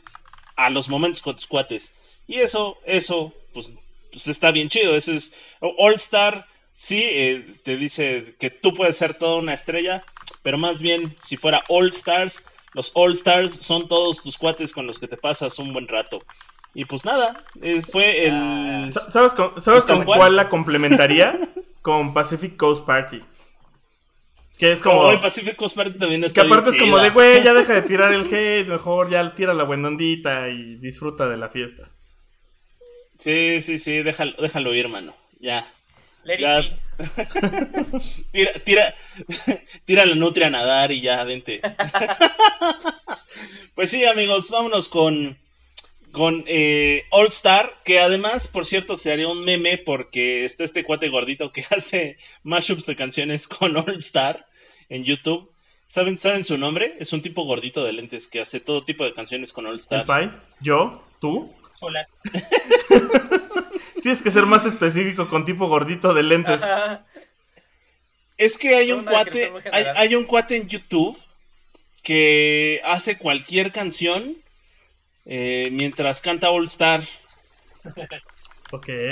[0.55, 1.93] a los momentos con tus cuates.
[2.27, 3.71] Y eso, eso, pues,
[4.11, 4.95] pues está bien chido.
[4.95, 6.47] Eso es All Star,
[6.77, 10.05] sí, eh, te dice que tú puedes ser toda una estrella,
[10.43, 12.41] pero más bien si fuera All Stars,
[12.73, 16.23] los All Stars son todos tus cuates con los que te pasas un buen rato.
[16.73, 18.93] Y pues nada, eh, fue el...
[19.09, 21.37] ¿Sabes con, ¿sabes con cuál la complementaría?
[21.81, 23.21] con Pacific Coast Party.
[24.57, 25.01] Que es como.
[25.01, 28.25] Oh, Pacífico también está Que aparte es como de, güey, ya deja de tirar el
[28.25, 31.89] hate, mejor ya tira la buena ondita y disfruta de la fiesta.
[33.23, 35.15] Sí, sí, sí, déjalo, déjalo ir, mano.
[35.39, 35.73] Ya.
[36.39, 36.61] ya.
[38.31, 38.95] tira, tira,
[39.85, 41.59] tira la nutria a nadar y ya, vente.
[43.73, 45.37] pues sí, amigos, vámonos con.
[46.15, 50.85] Con eh, All Star, que además, por cierto, se haría un meme porque está este
[50.85, 54.47] cuate gordito que hace mashups de canciones con All Star
[54.87, 55.51] en YouTube.
[55.89, 56.95] ¿Saben, ¿Saben su nombre?
[56.99, 59.79] Es un tipo gordito de lentes que hace todo tipo de canciones con All ¿El
[59.81, 60.05] Star.
[60.05, 60.31] Pai?
[60.61, 61.03] ¿Yo?
[61.19, 61.53] ¿Tú?
[61.81, 62.07] Hola.
[64.01, 66.63] Tienes que ser más específico con tipo gordito de lentes.
[66.63, 67.05] Ajá.
[68.37, 71.17] Es que hay un Una cuate, hay un cuate en YouTube
[72.03, 74.37] que hace cualquier canción
[75.25, 77.07] eh, mientras canta All Star.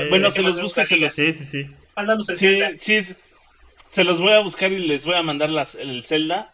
[0.09, 1.70] Bueno, se los busca, se los, Sí, sí, sí.
[1.95, 2.72] Mándanos el Sí, Zelda.
[2.80, 3.01] sí,
[3.91, 6.53] se los voy a buscar y les voy a mandar las, el Zelda.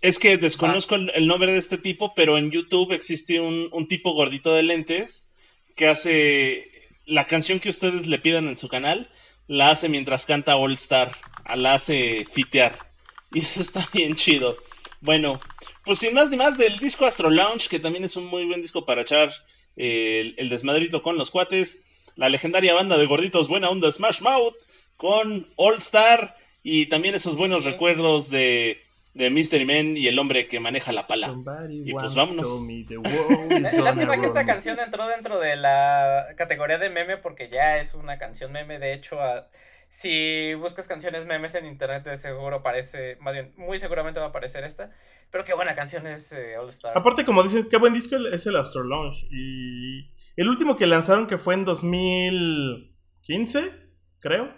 [0.00, 3.88] Es que desconozco el, el nombre de este tipo, pero en YouTube existe un, un
[3.88, 5.28] tipo gordito de lentes
[5.76, 9.10] que hace la canción que ustedes le pidan en su canal,
[9.48, 11.12] la hace mientras canta All Star,
[11.56, 12.78] la hace fitear.
[13.32, 14.56] Y eso está bien chido.
[15.00, 15.40] Bueno,
[15.84, 18.62] pues sin más ni más del disco Astro Lounge, que también es un muy buen
[18.62, 19.30] disco para echar
[19.76, 21.78] eh, el, el desmadrito con los cuates.
[22.16, 24.54] La legendaria banda de gorditos Buena Onda Smash Mouth
[24.96, 27.70] con All Star y también esos buenos Sí.
[27.70, 28.82] recuerdos de,
[29.14, 31.28] de Mystery Man y el hombre que maneja la pala.
[31.28, 32.42] Somebody Y pues vámonos.
[33.82, 38.18] Lástima que esta canción entró dentro de la categoría de meme porque ya es una
[38.18, 38.78] canción meme.
[38.78, 39.46] De hecho, a-
[39.90, 44.28] si buscas canciones memes en internet, de seguro aparece, más bien, muy seguramente va a
[44.28, 44.92] aparecer esta.
[45.30, 46.96] Pero qué buena canción es eh, All Star.
[46.96, 49.26] Aparte, como dicen, qué buen disco es el Astro Launch.
[49.30, 53.72] Y el último que lanzaron, que fue en 2015,
[54.20, 54.54] creo.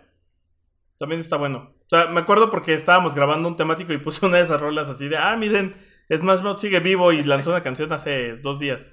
[0.99, 1.75] También está bueno.
[1.87, 4.91] O sea, me acuerdo porque estábamos grabando un temático y puse una de esas rolas
[4.91, 5.75] así de, ah, miren,
[6.15, 8.93] Smash Mouth sigue vivo y lanzó una canción hace dos días.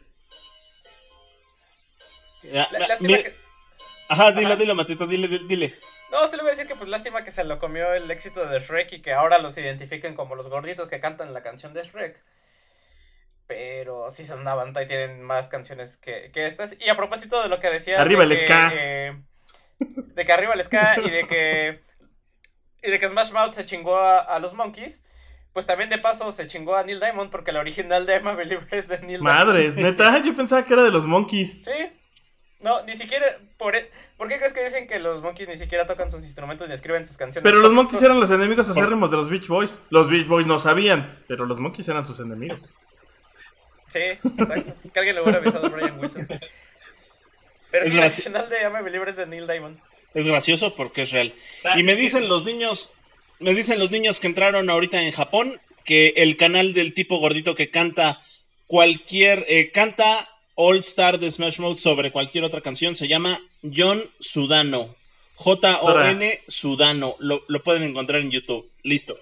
[4.09, 4.55] Ajá, dilo, Ajá.
[4.55, 5.75] dilo, Matito, dile, dile, dile.
[6.11, 8.45] No, se le voy a decir que pues lástima que se lo comió el éxito
[8.45, 11.83] de Shrek y que ahora los identifiquen como los gorditos que cantan la canción de
[11.83, 12.21] Shrek.
[13.47, 16.75] Pero sí son una banda y tienen más canciones que, que estas.
[16.79, 17.99] Y a propósito de lo que decía...
[17.99, 18.71] Arriba de el que, ska.
[18.73, 19.21] eh,
[19.79, 21.79] de que arriba el ska y de que...
[22.81, 25.03] Y de que Smash Mouth se chingó a, a los Monkeys.
[25.51, 28.67] Pues también de paso se chingó a Neil Diamond porque la original de Emma Believer
[28.71, 29.97] es de Neil Madres, Diamond.
[29.97, 31.65] neta, yo pensaba que era de los Monkeys.
[31.65, 31.71] Sí.
[32.61, 33.25] No, ni siquiera...
[33.57, 36.67] Por, e- ¿Por qué crees que dicen que los Monkeys ni siquiera tocan sus instrumentos
[36.67, 37.49] ni escriben sus canciones?
[37.49, 39.79] Pero los Monkeys son- eran los enemigos acérrimos de los Beach Boys.
[39.89, 42.73] Los Beach Boys no sabían, pero los Monkeys eran sus enemigos.
[43.87, 44.73] Sí, exacto.
[44.93, 46.27] Que alguien le hubiera avisado a Brian Wilson.
[47.71, 49.79] Pero Es sí, graci- original de Ame Believer es de Neil Diamond.
[50.13, 51.33] Es gracioso porque es real.
[51.75, 52.89] Y me dicen los niños,
[53.39, 57.55] me dicen los niños que entraron ahorita en Japón que el canal del tipo gordito
[57.55, 58.19] que canta
[58.67, 60.27] cualquier, eh, canta
[60.61, 64.93] All Star de Smash Mouth sobre cualquier otra canción se llama John Sudano.
[65.35, 67.15] J-O-N Sudano.
[67.19, 68.69] Lo, lo pueden encontrar en YouTube.
[68.83, 69.17] Listo.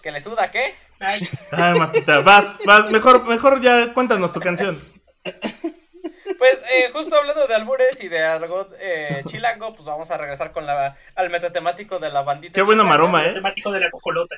[0.00, 0.74] ¿Que le suda qué?
[1.00, 4.80] Ay, Ay, Matita, vas, vas, mejor, mejor ya cuéntanos tu canción.
[5.24, 10.52] Pues eh, justo hablando de albures y de argot eh, chilango, pues vamos a regresar
[10.52, 12.54] con la al metatemático de la bandita.
[12.54, 13.32] Qué buena maroma, ¿eh?
[13.32, 14.36] temático de la cocolota.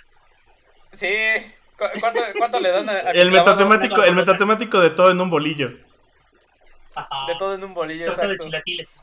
[0.92, 1.12] Sí.
[1.76, 5.72] ¿Cu- ¿Cuánto, cuánto le dan a, El metatemático, el metatemático de todo en un bolillo.
[6.96, 7.26] Ajá.
[7.28, 9.02] De todo en un bolillo, Torta de chilaquiles.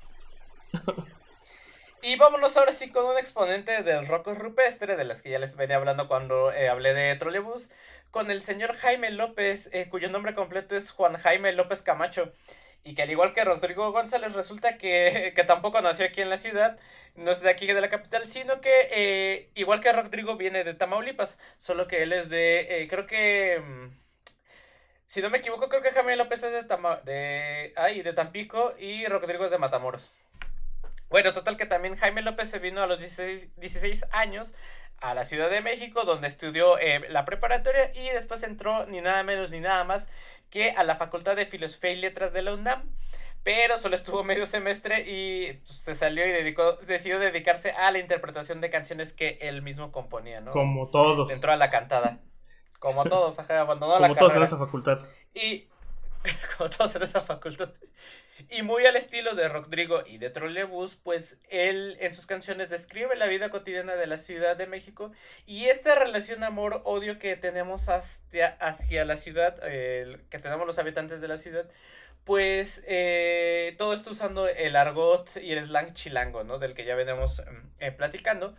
[2.01, 5.55] Y vámonos ahora sí con un exponente del rock rupestre, de las que ya les
[5.55, 7.71] venía hablando cuando eh, hablé de Trolebús,
[8.11, 12.33] con el señor Jaime López, eh, cuyo nombre completo es Juan Jaime López Camacho.
[12.83, 16.37] Y que al igual que Rodrigo González, resulta que, que tampoco nació aquí en la
[16.37, 16.77] ciudad,
[17.15, 20.73] no es de aquí de la capital, sino que eh, igual que Rodrigo viene de
[20.73, 23.61] Tamaulipas, solo que él es de, creo que...
[23.65, 24.03] mm,
[25.13, 28.73] Si no me equivoco, creo que Jaime López es de, Tama- de, ay, de Tampico
[28.79, 30.09] y Rodrigo es de Matamoros.
[31.11, 34.55] Bueno, total que también Jaime López se vino a los 16, 16 años
[35.01, 39.21] a la Ciudad de México, donde estudió eh, la preparatoria y después entró ni nada
[39.21, 40.09] menos ni nada más
[40.49, 42.89] que a la Facultad de Filosofía y Letras de la UNAM.
[43.43, 47.99] Pero solo estuvo medio semestre y pues, se salió y dedicó, decidió dedicarse a la
[47.99, 50.49] interpretación de canciones que él mismo componía, ¿no?
[50.49, 51.29] Como todos.
[51.29, 52.17] Entró a la cantada.
[52.83, 54.99] Como todos, ajá, abandonó la Como todos en esa facultad.
[55.33, 55.69] Y
[56.57, 57.69] como todos en esa facultad.
[58.49, 63.15] Y muy al estilo de Rodrigo y de Trolebús, pues él en sus canciones describe
[63.15, 65.13] la vida cotidiana de la Ciudad de México
[65.45, 71.21] y esta relación amor-odio que tenemos hacia, hacia la ciudad, eh, que tenemos los habitantes
[71.21, 71.69] de la ciudad,
[72.25, 76.59] pues eh, todo esto usando el argot y el slang chilango, ¿no?
[76.59, 78.55] Del que ya venimos mm, eh, platicando.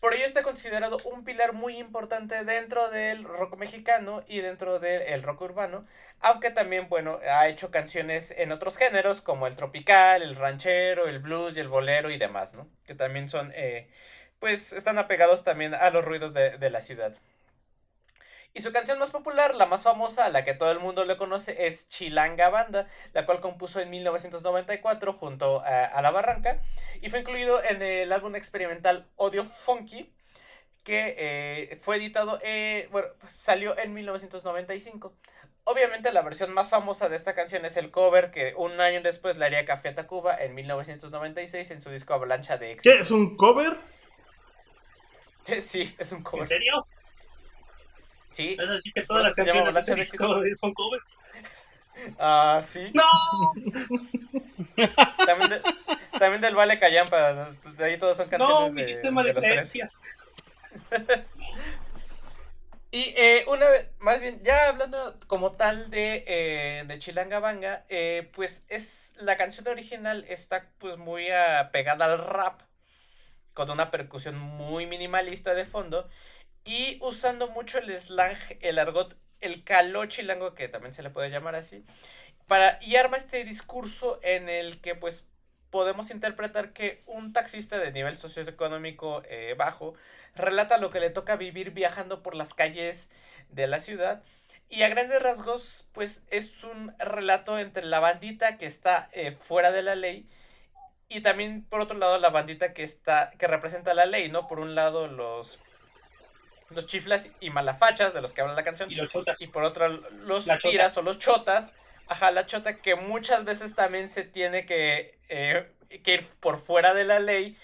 [0.00, 5.22] Por ello está considerado un pilar muy importante dentro del rock mexicano y dentro del
[5.22, 5.86] rock urbano,
[6.20, 11.18] aunque también, bueno, ha hecho canciones en otros géneros como el tropical, el ranchero, el
[11.18, 12.66] blues y el bolero y demás, ¿no?
[12.86, 13.90] Que también son, eh,
[14.38, 17.14] pues, están apegados también a los ruidos de, de la ciudad.
[18.52, 21.66] Y su canción más popular, la más famosa, la que todo el mundo le conoce,
[21.66, 26.58] es Chilanga Banda, la cual compuso en 1994 junto a, a La Barranca
[27.00, 30.12] y fue incluido en el álbum experimental Odio Funky,
[30.82, 35.14] que eh, fue editado, eh, bueno, pues salió en 1995.
[35.64, 39.36] Obviamente la versión más famosa de esta canción es el cover que un año después
[39.36, 42.94] le haría Café Tacuba en 1996 en su disco Avalancha de Éxito.
[42.94, 43.00] ¿Qué?
[43.00, 43.76] ¿Es un cover?
[45.60, 46.42] Sí, es un cover.
[46.42, 46.86] ¿En serio?
[48.32, 48.56] Sí.
[48.58, 51.18] Es así que todas las canciones de son covers.
[52.18, 52.90] Ah, sí.
[52.94, 53.04] ¡No!
[55.26, 55.62] También, de-
[56.18, 57.50] también del Vale Callampa.
[57.76, 60.00] De ahí todos son canciones No, mi de, sistema de, de creencias.
[62.92, 67.84] Y eh, una vez, más bien, ya hablando como tal de, eh, de Chilanga Banga,
[67.88, 72.62] eh, pues es la canción original está pues muy ah, pegada al rap,
[73.54, 76.08] con una percusión muy minimalista de fondo,
[76.64, 81.30] y usando mucho el slang, el argot, el caló chilango, que también se le puede
[81.30, 81.84] llamar así,
[82.46, 85.26] para, y arma este discurso en el que pues
[85.70, 89.94] podemos interpretar que un taxista de nivel socioeconómico eh, bajo
[90.34, 93.08] relata lo que le toca vivir viajando por las calles
[93.50, 94.22] de la ciudad
[94.68, 99.72] y a grandes rasgos pues es un relato entre la bandita que está eh, fuera
[99.72, 100.28] de la ley
[101.08, 104.60] y también por otro lado la bandita que está que representa la ley no por
[104.60, 105.58] un lado los
[106.70, 109.40] los chiflas y malafachas de los que habla la canción Y los chotas.
[109.40, 110.70] y por otro los La chota.
[110.70, 111.72] tiras o los chotas.
[112.08, 115.70] Ajá, la chota que muchas veces también se tiene que, eh,
[116.02, 117.56] que ir por fuera de la ley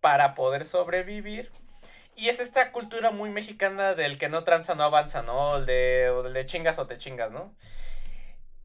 [0.00, 1.50] para poder sobrevivir.
[2.16, 5.56] Y es esta cultura muy mexicana del que no tranza, no avanza, ¿no?
[5.56, 7.54] El de, o el de chingas o te chingas, ¿no?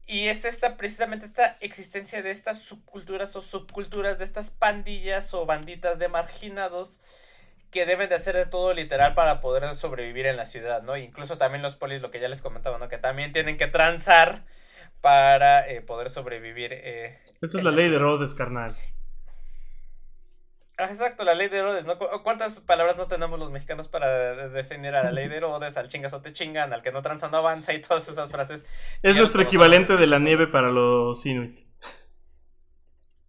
[0.06, 5.46] Y es esta, precisamente esta existencia de estas subculturas o subculturas, de estas pandillas o
[5.46, 7.00] banditas de marginados
[7.70, 10.96] que deben de hacer de todo literal para poder sobrevivir en la ciudad, ¿no?
[10.96, 12.88] Incluso también los polis, lo que ya les comentaba, ¿no?
[12.88, 14.44] Que también tienen que transar
[15.00, 16.72] para eh, poder sobrevivir.
[16.72, 18.74] eh, Esta es la ley de Rhodes, carnal.
[20.76, 21.98] Ah, exacto, la ley de Herodes, ¿no?
[21.98, 25.76] ¿Cu- ¿Cuántas palabras no tenemos los mexicanos para de- definir a la ley de Herodes,
[25.76, 28.64] al chingas o te chingan, al que no tranza no avanza y todas esas frases?
[29.02, 31.60] Es nuestro equivalente de la nieve para los Inuit.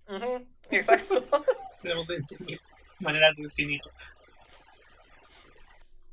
[0.08, 1.26] Ujú, exacto.
[1.82, 2.60] Tenemos 20.000
[3.00, 3.92] maneras de definirlo.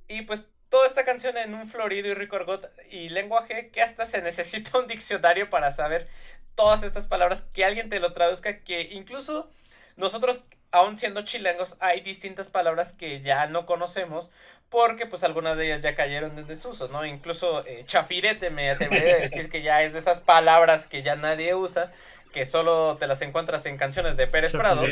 [0.08, 4.04] Y pues toda esta canción en un florido y rico argot y lenguaje que hasta
[4.04, 6.08] se necesita un diccionario para saber
[6.54, 9.48] todas estas palabras, que alguien te lo traduzca, que incluso
[9.96, 10.42] nosotros,
[10.72, 14.30] aún siendo chilangos, hay distintas palabras que ya no conocemos
[14.68, 17.06] porque pues algunas de ellas ya cayeron en desuso, ¿no?
[17.06, 21.16] Incluso eh, chafirete me atrevería a decir que ya es de esas palabras que ya
[21.16, 21.92] nadie usa,
[22.32, 24.84] que solo te las encuentras en canciones de Pérez Prado.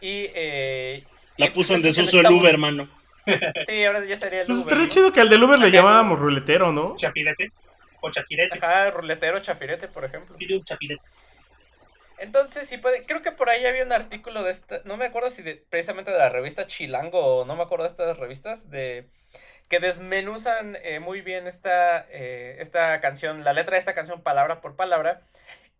[0.00, 2.88] Y, eh, y La puso en desuso el Uber, mano.
[3.66, 4.90] Sí, ahora ya sería el Pues Uber, estaría ¿no?
[4.90, 6.96] chido que al del Uber le llamábamos ruletero, ¿no?
[6.96, 7.52] Chafirete.
[8.00, 8.58] O chafirete.
[8.58, 10.36] Ajá, ruletero, chafirete, por ejemplo.
[10.36, 11.02] Pide un chafirete.
[12.18, 15.30] Entonces, sí puede, creo que por ahí había un artículo de esta, no me acuerdo
[15.30, 19.08] si de- precisamente de la revista Chilango o no me acuerdo de estas revistas, de
[19.68, 24.60] que desmenuzan eh, muy bien esta, eh, esta canción, la letra de esta canción palabra
[24.60, 25.22] por palabra.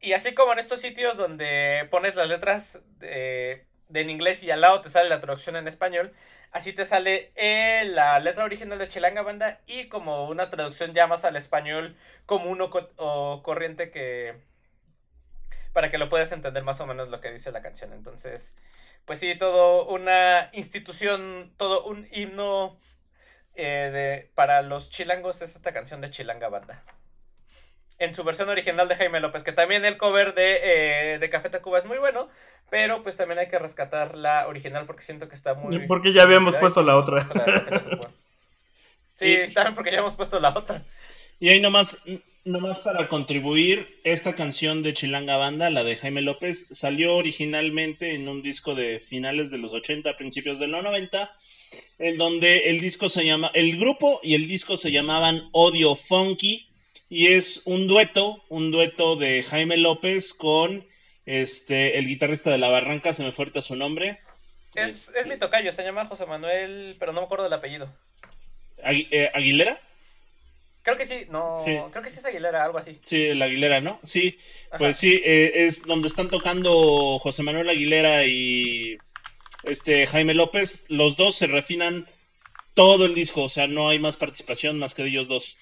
[0.00, 4.50] Y así como en estos sitios donde pones las letras de, de en inglés y
[4.50, 6.12] al lado te sale la traducción en español,
[6.52, 11.06] así te sale eh, la letra original de Chilanga Banda y como una traducción ya
[11.06, 14.48] más al español común o, o corriente que
[15.72, 17.92] para que lo puedas entender más o menos lo que dice la canción.
[17.92, 18.54] Entonces,
[19.04, 22.78] pues sí, todo una institución, todo un himno
[23.54, 26.82] eh, de, para los chilangos es esta canción de Chilanga Banda.
[28.00, 30.58] En su versión original de Jaime López, que también el cover de,
[31.14, 32.28] eh, de Café Tacuba es muy bueno,
[32.70, 35.86] pero pues también hay que rescatar la original porque siento que está muy...
[35.86, 37.22] Porque ya habíamos puesto la otra.
[39.12, 40.82] Sí, Y- también porque ya hemos puesto la otra.
[41.40, 41.94] Y ahí nomás,
[42.44, 48.28] nomás para contribuir, esta canción de Chilanga Banda, la de Jaime López, salió originalmente en
[48.28, 51.30] un disco de finales de los 80, principios de los 90,
[51.98, 56.69] en donde el disco se llama, el grupo y el disco se llamaban Odio Funky,
[57.10, 60.86] y es un dueto, un dueto de Jaime López con
[61.26, 64.20] este el guitarrista de La Barranca, se me fue ahorita su nombre.
[64.74, 67.92] Es, es mi tocayo, se llama José Manuel, pero no me acuerdo del apellido.
[68.84, 69.80] Eh, ¿Aguilera?
[70.82, 71.76] Creo que sí, no, Sí.
[71.90, 72.98] creo que sí es Aguilera, algo así.
[73.04, 74.00] Sí, el Aguilera, ¿no?
[74.04, 74.38] Sí,
[74.70, 74.78] Ajá.
[74.78, 78.96] Pues sí, eh, es donde están tocando José Manuel Aguilera y
[79.64, 80.84] este Jaime López.
[80.88, 82.06] Los dos se refinan
[82.74, 85.56] todo el disco, o sea, no hay más participación más que de ellos dos.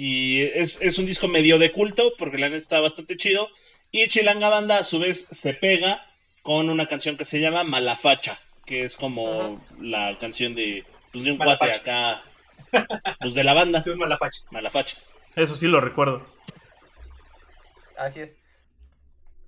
[0.00, 3.48] Y es, es un disco medio de culto, porque la neta está bastante chido.
[3.90, 6.06] Y Chilanga Banda a su vez se pega
[6.42, 9.74] con una canción que se llama Malafacha, que es como Ajá.
[9.80, 12.12] la canción de, pues, de un cuate Malafacha.
[12.70, 13.82] acá Los de la banda.
[13.82, 14.42] Tuve mala facha.
[14.52, 14.96] Malafacha.
[15.34, 16.24] Eso sí lo recuerdo.
[17.96, 18.36] Así es.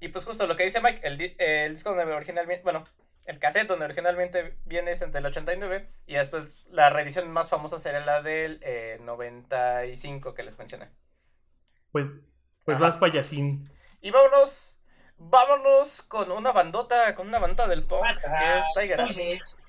[0.01, 1.37] Y pues justo lo que dice Mike, el, eh,
[1.67, 2.83] el disco donde originalmente, bueno,
[3.31, 8.01] el cassette donde originalmente viene es del 89 y después la reedición más famosa sería
[8.01, 10.89] la del eh, 95 que les mencioné.
[11.93, 12.09] Pues,
[12.65, 12.87] pues Ajá.
[12.87, 13.71] vas payasín.
[14.01, 14.77] Y vámonos,
[15.17, 19.63] vámonos con una bandota, con una banda del punk que es Tiger spoilers.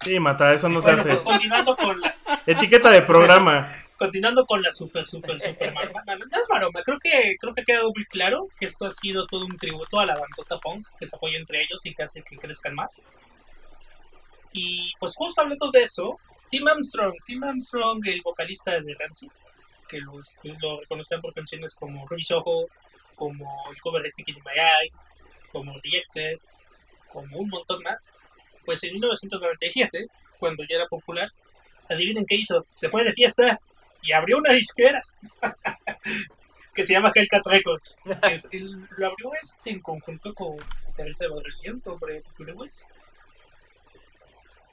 [0.00, 1.08] Sí, mata, eso no se hace.
[1.10, 2.16] pues continuando con la,
[2.46, 3.72] Etiqueta de programa.
[3.96, 6.02] Continuando con la super, super, super maroma.
[6.04, 9.26] No, es maroma, creo que, creo que ha quedado muy claro que esto ha sido
[9.26, 12.22] todo un tributo a la bandota punk que se apoya entre ellos y que hace
[12.22, 13.02] que crezcan más.
[14.52, 16.18] Y pues justo hablando de eso,
[16.48, 19.30] Tim Armstrong, Tim Armstrong, el vocalista de Rancid,
[19.88, 22.66] que lo, lo reconocen por canciones como Ruby Soho,
[23.14, 24.92] como el cover de Sticky in My Eye,
[25.52, 26.38] como Rejected,
[27.12, 28.12] como un montón más,
[28.64, 30.06] pues en 1997,
[30.38, 31.30] cuando ya era popular,
[31.88, 33.60] adivinen qué hizo, se fue de fiesta
[34.02, 35.00] y abrió una disquera
[36.74, 37.98] que se llama Hellcat Records.
[38.30, 42.86] Es- él lo abrió este en conjunto con el guitarrista de con Brett Gurewitz,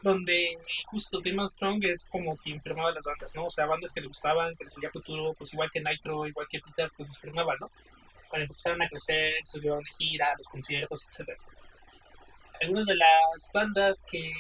[0.01, 0.57] donde
[0.87, 3.45] justo Tim Armstrong es como quien firmaba las bandas, ¿no?
[3.45, 6.47] O sea, bandas que le gustaban, que les veía futuro, pues igual que Nitro, igual
[6.49, 7.71] que Peter, pues les firmaba, ¿no?
[8.27, 11.37] Cuando empezaron a crecer, se llevaban de gira, los conciertos, etcétera.
[12.61, 14.31] Algunas de las bandas que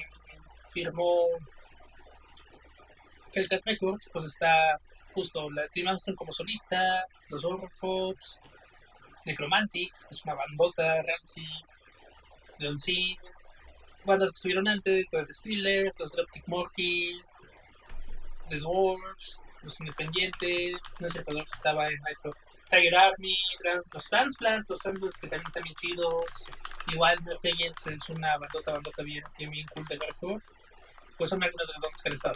[0.71, 1.27] firmó
[3.33, 4.79] Hellcat Records, pues está
[5.13, 8.39] justo la Tim Armstrong como solista, los Horror Pops,
[9.25, 11.47] Necromantics, que es una bandota, Ramsey,
[12.57, 12.93] Leon C,
[14.05, 17.41] bandas que estuvieron antes, los The Steelers, los Dropkick Murphys,
[18.49, 22.35] The Dwarfs, los Independientes, no sé, Dwarfs estaba en Nitro,
[22.69, 23.37] Tiger Army,
[23.93, 26.25] los Transplants, los Transplants que también están bien chidos,
[26.91, 30.41] igual Murphy Agents es una bandota, bandota bien, bien, bien cool de hardcore,
[31.17, 32.35] pues son algunas de las bandas que han estado.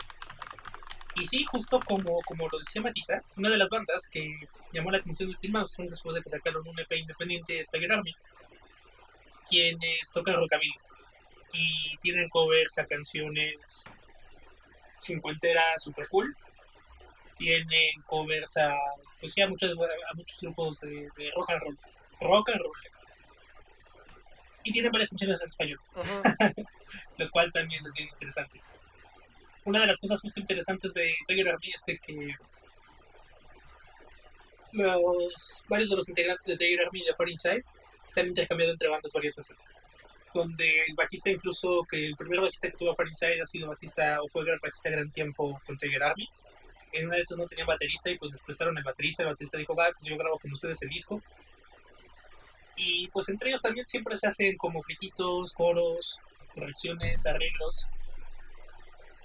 [1.20, 4.39] Y sí, justo como, como lo decía Matita, una de las bandas que
[4.72, 7.91] llamó la atención de Tim Armstrong después de que sacaron un EP independiente es Tiger
[7.91, 8.15] Army,
[9.49, 10.76] quienes tocan rockabilly
[11.53, 13.86] y tienen covers a canciones
[15.01, 16.36] cincuenteras super cool.
[17.38, 18.76] Tienen covers a,
[19.20, 21.78] pues sí, a muchos, a muchos grupos de, de rock and roll.
[22.20, 22.74] Rock and roll.
[24.63, 25.80] Y tienen varias canciones en español
[27.18, 28.59] lo cual también es bien interesante.
[29.68, 32.36] Una de las cosas justo interesantes de Tiger Army es de que
[34.72, 37.65] los, varios de los integrantes de Tiger Army y de Far Inside
[38.07, 39.61] se han intercambiado entre bandas varias veces.
[40.34, 44.22] Donde el bajista, incluso que el primer bajista que tuvo Far Inside ha sido bajista
[44.22, 46.30] o fue bajista gran tiempo con Tiger Army.
[46.93, 49.24] En una de esas no tenían baterista y pues les prestaron el baterista.
[49.24, 51.22] El baterista dijo, va, pues yo grabo con ustedes el disco.
[52.78, 56.22] Y pues entre ellos también siempre se hacen como grititos, coros,
[56.53, 57.86] correcciones, arreglos.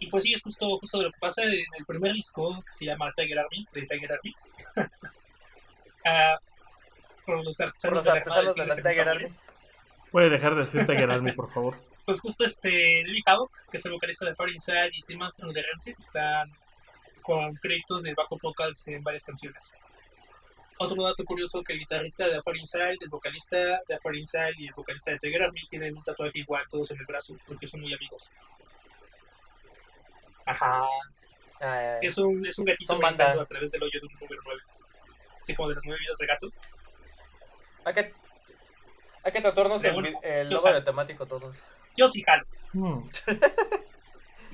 [0.03, 2.72] Y pues sí, es justo, justo de lo que pasa en el primer disco que
[2.72, 4.34] se llama Tiger Army, de Tiger Army.
[7.24, 8.05] Por los Por artesanos,
[8.57, 9.28] de la de Tiger Army.
[10.11, 11.76] Puede dejar de decir Tiger Army, por favor.
[12.05, 15.53] Pues justo este David Havoc, que es el vocalista de Far Inside y Tim Armstrong
[15.53, 16.50] de Rancid, están
[17.20, 19.72] con créditos de backup vocals en varias canciones.
[20.78, 24.66] Otro dato curioso que el guitarrista de Far Inside, el vocalista de Far Inside y
[24.66, 27.82] el vocalista de Tiger Army tienen un tatuaje igual, todos en el brazo, porque son
[27.82, 28.28] muy amigos.
[30.47, 30.84] Ajá.
[31.61, 33.24] Ah, Es un, es un gatito Son banda.
[33.24, 34.61] brincando a través del hoyo de un número 9.
[35.40, 36.49] Así como de las nueve vidas de gato.
[37.84, 38.12] hay que,
[39.24, 39.88] hay que tatuarnos De
[40.22, 41.62] el, logo de temático todos.
[41.97, 42.45] Yo sí jalo.
[42.72, 43.09] Hmm.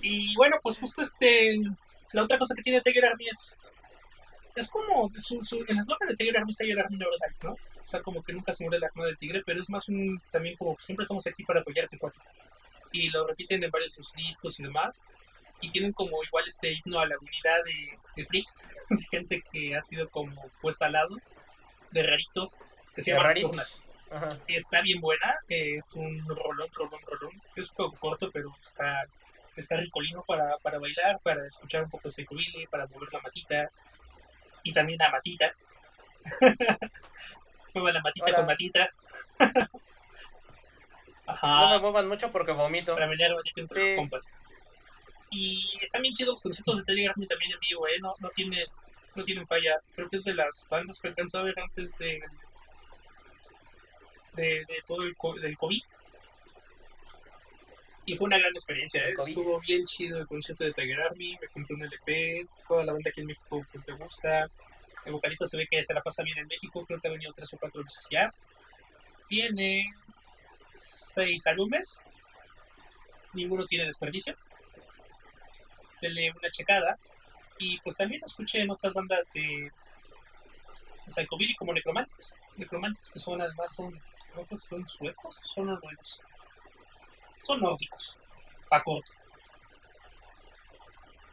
[0.00, 1.56] Y bueno, pues justo este.
[2.12, 3.58] La otra cosa que tiene Tiger Army es.
[4.54, 5.10] Es como.
[5.16, 7.52] Su, su, el eslogan de Tiger Army es Tiger Army Never Die, ¿no?
[7.52, 10.20] O sea, como que nunca se muere la cuna del tigre, pero es más un.
[10.30, 12.22] También como siempre estamos aquí para apoyarte, cuatro.
[12.92, 15.02] Y lo repiten en varios de sus discos y demás.
[15.60, 19.74] Y tienen como igual este himno a la unidad de, de freaks, de gente que
[19.76, 21.16] ha sido como puesta al lado,
[21.90, 22.60] de raritos,
[22.94, 23.82] que se De llama raritos.
[24.10, 24.28] Ajá.
[24.46, 27.42] está bien buena, es un rolón, rolón, rolón.
[27.56, 29.04] Es un poco corto, pero está,
[29.56, 33.68] está ricolino para, para bailar, para escuchar un poco de psicobilly, para mover la matita.
[34.62, 35.52] Y también la matita.
[37.74, 38.36] Mueva la matita Hola.
[38.36, 38.90] con matita.
[41.42, 42.94] No me muevan mucho porque vomito.
[42.94, 43.92] para bailar la matita entre Sí.
[43.92, 44.32] los compas.
[45.30, 47.98] Y están bien chidos los conciertos de Tiger Army también en vivo, ¿eh?
[48.00, 48.64] No, no, tiene,
[49.14, 49.78] no tienen falla.
[49.94, 52.20] Creo que es de las bandas que alcanzó a ver antes de,
[54.34, 55.82] de, de todo el, co- del COVID.
[58.06, 59.14] Y fue una gran experiencia, ¿eh?
[59.18, 63.10] Estuvo bien chido el concierto de Tiger Army, me compré un LP, toda la banda
[63.10, 64.48] aquí en México pues le gusta.
[65.04, 67.32] El vocalista se ve que se la pasa bien en México, creo que ha venido
[67.34, 68.32] tres o cuatro veces ya.
[69.26, 69.84] Tiene
[70.74, 72.06] seis álbumes,
[73.34, 74.34] ninguno tiene desperdicio.
[76.00, 76.98] Denle una checada.
[77.58, 79.72] Y pues también escuché en otras bandas de
[81.08, 82.34] Psychobilly como Necromantics.
[82.56, 84.00] Necromantics que son además son,
[84.56, 86.20] son suecos, son noruegos.
[87.42, 88.18] Son nórdicos,
[88.68, 89.12] pa' corto.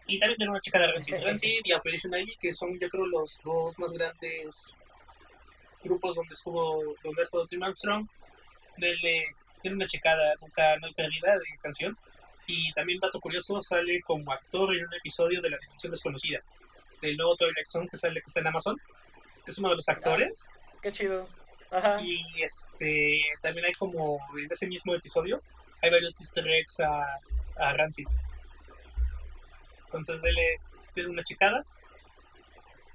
[0.08, 3.08] Y también tiene una chica de Rancid, Rancid y Operation Ivy, que son yo creo
[3.08, 4.76] los dos más grandes
[5.84, 8.08] grupos donde estuvo, donde ha estado Tim Armstrong.
[8.78, 11.98] Denle, denle una checada, nunca no hay pérdida de canción.
[12.48, 16.40] Y también, dato curioso, sale como actor en un episodio de La Dimensión Desconocida,
[17.02, 18.80] del nuevo Twilight Zone que sale que está en Amazon,
[19.46, 20.50] es uno de los actores.
[20.82, 21.28] Qué chido.
[21.72, 22.02] Ajá.
[22.02, 25.42] Y este también hay como en ese mismo episodio
[25.82, 27.20] hay varios easter eggs a,
[27.58, 28.08] a Rancid.
[29.86, 30.60] Entonces dele,
[30.96, 31.66] dele una checada.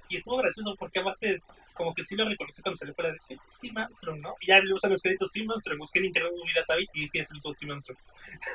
[0.09, 1.39] Y estuvo gracioso porque aparte
[1.73, 4.35] como que sí lo reconocí cuando se le fuera a decir Steve Armstrong, ¿no?
[4.41, 7.19] Y ya le usan los créditos Steve Armstrong, busqué en internet mi database y sí
[7.19, 7.99] es el mismo Steve Armstrong.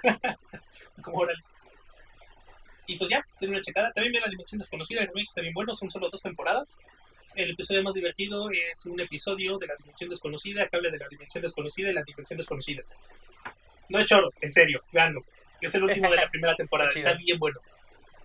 [1.02, 1.42] como órale.
[2.86, 3.92] Y pues ya, denle una checada.
[3.92, 6.78] También vi La Dimensión Desconocida, el remake está bien bueno, son solo dos temporadas.
[7.34, 11.08] El episodio más divertido es un episodio de la dimensión desconocida que habla de la
[11.08, 12.82] dimensión desconocida y la dimensión desconocida.
[13.88, 15.22] No es choro, en serio, veanlo.
[15.60, 17.60] Es el último de la primera temporada, está bien bueno.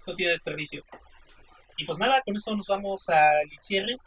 [0.07, 0.83] No tiene desperdicio.
[1.77, 3.97] Y pues nada, con eso nos vamos al cierre.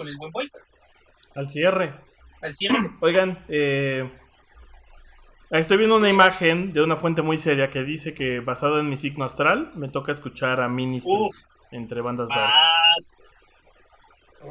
[0.00, 0.50] Con el buen.
[1.34, 1.92] Al cierre.
[2.40, 2.90] Al cierre.
[3.02, 4.10] Oigan, eh,
[5.50, 8.96] estoy viendo una imagen de una fuente muy seria que dice que basado en mi
[8.96, 11.54] signo astral me toca escuchar a Ministries Uf.
[11.70, 13.14] entre bandas darks.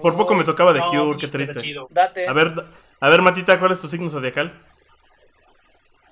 [0.03, 1.59] Por poco me tocaba de No, Cure, qué está triste.
[1.61, 1.87] chido.
[1.89, 2.27] Date.
[2.27, 2.53] A ver,
[2.99, 4.53] a ver, Matita, ¿cuál es tu signo zodiacal?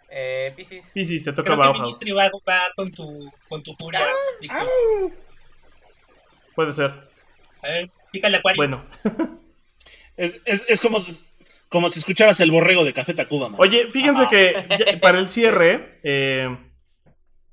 [0.09, 0.89] Eh, Piscis.
[0.95, 1.79] Piscis, te toca Bauhaus.
[1.79, 4.01] Ministry va, va con tu, con tu furia,
[4.41, 4.67] Víctor.
[6.55, 7.06] Puede ser.
[7.68, 8.57] A ver, pícale acuario.
[8.57, 8.86] Bueno.
[10.18, 11.15] Es, es, es como, si,
[11.70, 13.59] como si escucharas el borrego de Café Tacuba, man.
[13.61, 16.57] Oye, fíjense que ya- para el cierre, eh,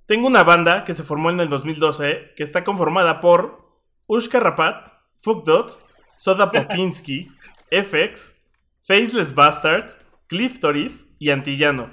[0.07, 3.69] tengo una banda que se formó en el 2012 que está conformada por
[4.07, 5.87] Ushka Rapat, Fugdot,
[6.17, 7.29] Soda Popinski,
[7.71, 8.35] FX,
[8.81, 9.91] Faceless Bastard,
[10.27, 11.93] Cliff Toris y Antillano.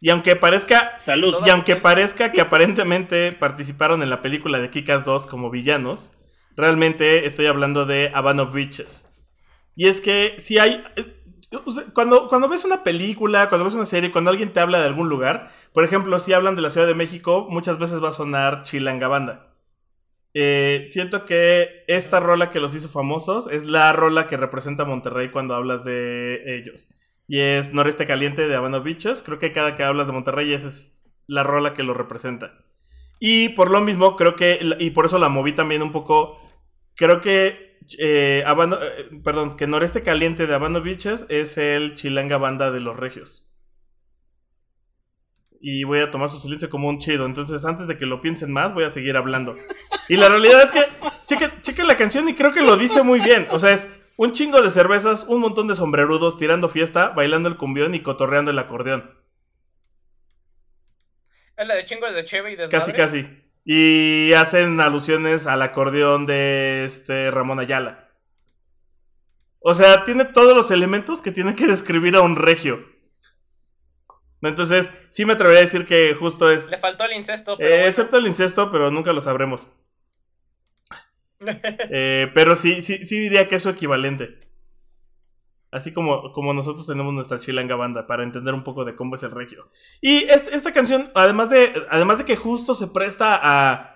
[0.00, 1.34] Y aunque parezca Salud.
[1.44, 6.12] Y aunque parezca que aparentemente participaron en la película de Kikas 2 como villanos,
[6.56, 8.12] realmente estoy hablando de
[8.52, 9.08] Beaches.
[9.76, 10.84] Y es que si hay.
[10.96, 11.14] eh,
[11.94, 15.08] Cuando, cuando ves una película, cuando ves una serie, cuando alguien te habla de algún
[15.08, 18.62] lugar, por ejemplo, si hablan de la Ciudad de México, muchas veces va a sonar
[18.62, 19.48] Chilangabanda.
[20.34, 25.30] Eh, siento que esta rola que los hizo famosos es la rola que representa Monterrey
[25.30, 26.90] cuando hablas de ellos.
[27.28, 29.22] Y es Noreste Caliente de Beaches.
[29.22, 32.64] Creo que cada que hablas de Monterrey esa es la rola que lo representa.
[33.20, 36.40] Y por lo mismo, creo que, y por eso la moví también un poco,
[37.02, 42.70] creo que, eh, eh, perdón, que Noreste Caliente de Habano Beaches es el Chilanga Banda
[42.70, 43.50] de los Regios.
[45.60, 47.26] Y voy a tomar su silencio como un chido.
[47.26, 49.56] Entonces, antes de que lo piensen más, voy a seguir hablando.
[50.08, 50.84] Y la realidad es que,
[51.26, 53.48] cheque, cheque la canción y creo que lo dice muy bien.
[53.50, 57.56] O sea, es un chingo de cervezas, un montón de sombrerudos tirando fiesta, bailando el
[57.56, 59.10] cumbión y cotorreando el acordeón.
[61.56, 62.78] Es la de chingo de Cheve y desmadre.
[62.78, 63.41] Casi, casi.
[63.64, 68.10] Y hacen alusiones al acordeón de este Ramón Ayala.
[69.60, 72.84] O sea, tiene todos los elementos que tiene que describir a un regio.
[74.42, 76.68] Entonces, sí me atrevería a decir que justo es.
[76.70, 77.88] Le faltó el incesto, pero eh, bueno.
[77.88, 79.72] excepto el incesto, pero nunca lo sabremos.
[81.90, 84.51] Eh, pero sí, sí, sí diría que es su equivalente.
[85.72, 89.22] Así como, como nosotros tenemos nuestra chilanga banda para entender un poco de cómo es
[89.22, 89.70] el regio.
[90.02, 93.88] Y este- esta canción, además de, además de que justo se presta a.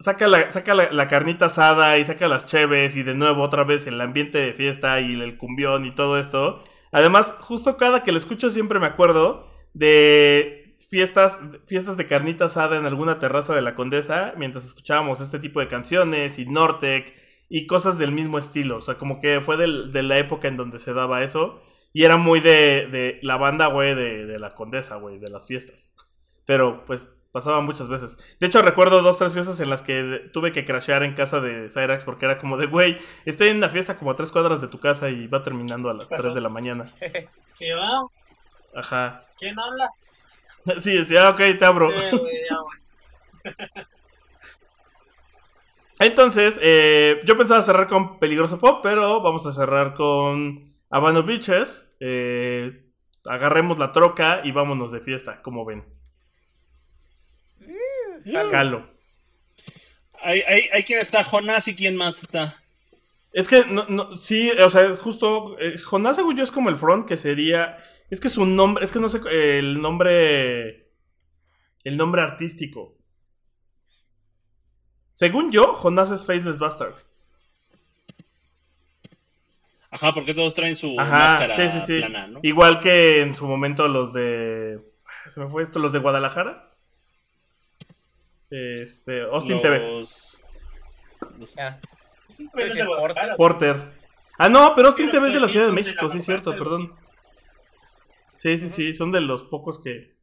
[0.00, 3.86] Saca, la, saca la, carnita asada y saca las cheves y de nuevo otra vez
[3.86, 6.62] el ambiente de fiesta y el cumbión y todo esto.
[6.92, 12.76] Además, justo cada que la escucho siempre me acuerdo de fiestas, fiestas de carnita asada
[12.76, 17.14] en alguna terraza de la Condesa mientras escuchábamos este tipo de canciones y Nortec
[17.56, 18.78] y cosas del mismo estilo.
[18.78, 21.62] O sea, como que fue del- de la época en donde se daba eso.
[21.92, 25.46] Y era muy de, de la banda, güey, de, de la Condesa, güey, de las
[25.46, 25.94] fiestas.
[26.44, 28.18] Pero, pues, pasaba muchas veces.
[28.40, 31.68] De hecho, recuerdo dos, tres fiestas en las que tuve que crashear en casa de
[31.70, 34.66] Cyrax porque era como de, güey, estoy en una fiesta como a tres cuadras de
[34.68, 36.22] tu casa y va terminando a las Ajá.
[36.22, 36.86] 3 de la mañana.
[37.58, 38.08] ¿Qué va?
[38.74, 39.24] Ajá.
[39.38, 39.90] ¿Quién habla?
[40.80, 41.90] Sí, decía, ok, te abro.
[41.90, 43.54] Sí, güey, ya, güey.
[46.00, 51.96] Entonces, eh, yo pensaba cerrar con Peligroso Pop, pero vamos a cerrar con Habano Beaches.
[52.00, 52.84] Eh,
[53.26, 55.84] agarremos la troca y vámonos de fiesta, como ven.
[58.50, 58.88] Jalo.
[60.22, 62.60] Hay, hay, hay quien está, Jonás y quién más está.
[63.32, 65.58] Es que, no, no, sí, o sea, es justo.
[65.58, 67.76] eh, Jonás, según yo, es como el front, que sería.
[68.10, 69.20] Es que su nombre, es que no sé,
[69.58, 70.88] el nombre.
[71.82, 72.96] El nombre artístico.
[75.14, 76.94] Según yo, Jonás es Faceless Bastard.
[79.90, 81.98] Ajá, porque todos traen su Ajá, máscara sí, sí, sí.
[82.00, 82.40] plana, ¿no?
[82.42, 84.80] Igual que en su momento los de.
[85.28, 86.70] Se me fue esto, los de Guadalajara.
[88.50, 89.22] Este.
[89.22, 89.78] Austin TV.
[89.78, 90.36] Los-
[91.38, 91.50] los-
[92.28, 93.36] Sí, sí, de Guadalajara.
[93.36, 93.76] Porter.
[94.36, 96.08] Ah, no, pero Austin Pero TV es de la sí, Ciudad de de México, la
[96.08, 96.92] sí, cierto, perdón.
[98.32, 100.16] Sí, sí, sí, son de los pocos que,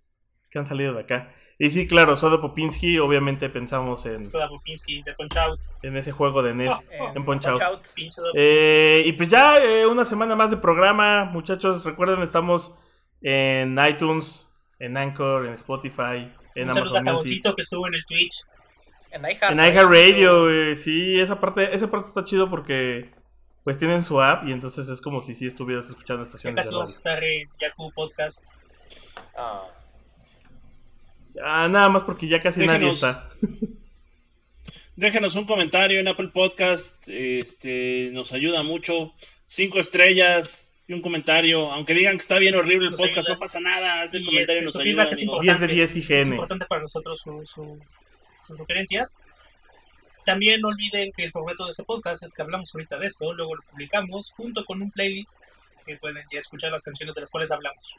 [0.49, 1.33] que han salido de acá.
[1.63, 5.59] Y sí, claro, Soda Popinski, obviamente pensamos en, Toda Popinski, de Punch Out.
[5.83, 7.87] en ese juego de NES, En en Punch Out.
[7.93, 8.31] Pinche Doc.
[8.33, 11.85] Eh, y pues ya eh, una semana más de programa, muchachos.
[11.85, 12.73] Recuerden, estamos
[13.21, 18.43] en iTunes, en Anchor, en Spotify, en Un Amazon Music, que estuvo en el Twitch.
[19.11, 19.51] En iHeart.
[19.51, 20.49] en iHeartRadio.
[20.49, 23.11] eh, sí, esa parte, esa parte está chido porque
[23.63, 26.75] pues tienen su app y entonces es como si sí estuvieras escuchando estaciones casi de
[26.75, 27.19] vamos a radio.
[27.19, 28.43] estar en Yaku Podcast.
[29.37, 29.67] Ah.
[31.43, 33.29] Ah, nada más porque ya casi nadie está.
[34.95, 39.13] Déjenos un comentario en Apple Podcast, este, nos ayuda mucho.
[39.47, 41.71] Cinco estrellas y un comentario.
[41.71, 43.33] Aunque digan que está bien horrible el Nos podcast, ayuda.
[43.33, 44.01] no pasa nada.
[44.03, 44.91] Haz el Y comentario este, nos su ayuda.
[45.03, 45.41] feedback es amigos.
[45.41, 46.33] 10 de 10 Es IGN.
[46.33, 47.79] importante para nosotros su- su-
[48.45, 49.17] sus sugerencias.
[50.25, 53.33] También no olviden que el formato de este podcast es que hablamos ahorita de esto,
[53.33, 55.41] luego lo publicamos junto con un playlist
[55.85, 57.95] que pueden ya escuchar las canciones de las cuales hablamos.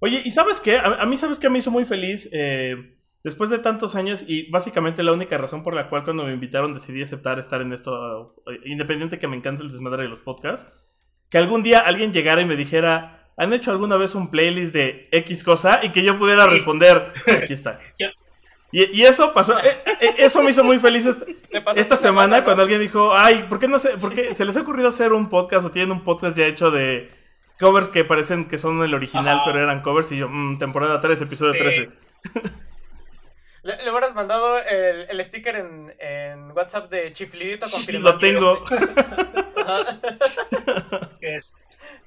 [0.00, 0.76] Oye, ¿y sabes qué?
[0.76, 2.28] A, a mí, ¿sabes qué me hizo muy feliz?
[2.32, 6.32] Eh, después de tantos años, y básicamente la única razón por la cual cuando me
[6.32, 10.20] invitaron decidí aceptar estar en esto, eh, independiente que me encanta el desmadre de los
[10.20, 10.84] podcasts,
[11.30, 15.08] que algún día alguien llegara y me dijera, ¿han hecho alguna vez un playlist de
[15.10, 15.80] X cosa?
[15.82, 16.50] Y que yo pudiera Sí.
[16.50, 17.12] responder,
[17.42, 17.78] aquí está.
[18.72, 21.06] Y, y eso pasó, eh, eh, eso me hizo muy feliz
[21.76, 23.90] esta, semana cuando alguien dijo, ay, ¿por qué no sé?
[24.00, 26.72] ¿Por qué se les ha ocurrido hacer un podcast o tienen un podcast ya hecho
[26.72, 27.08] de
[27.58, 29.44] covers que parecen que son el original, Ajá.
[29.46, 30.12] pero eran covers?
[30.12, 31.58] Y yo, "Mm, temporada 3, episodio Sí.
[31.58, 31.90] 13.
[33.62, 38.64] Le, le hubieras mandado el, el sticker en, en WhatsApp de Chiflidito con Lo tengo.
[41.20, 41.54] Es,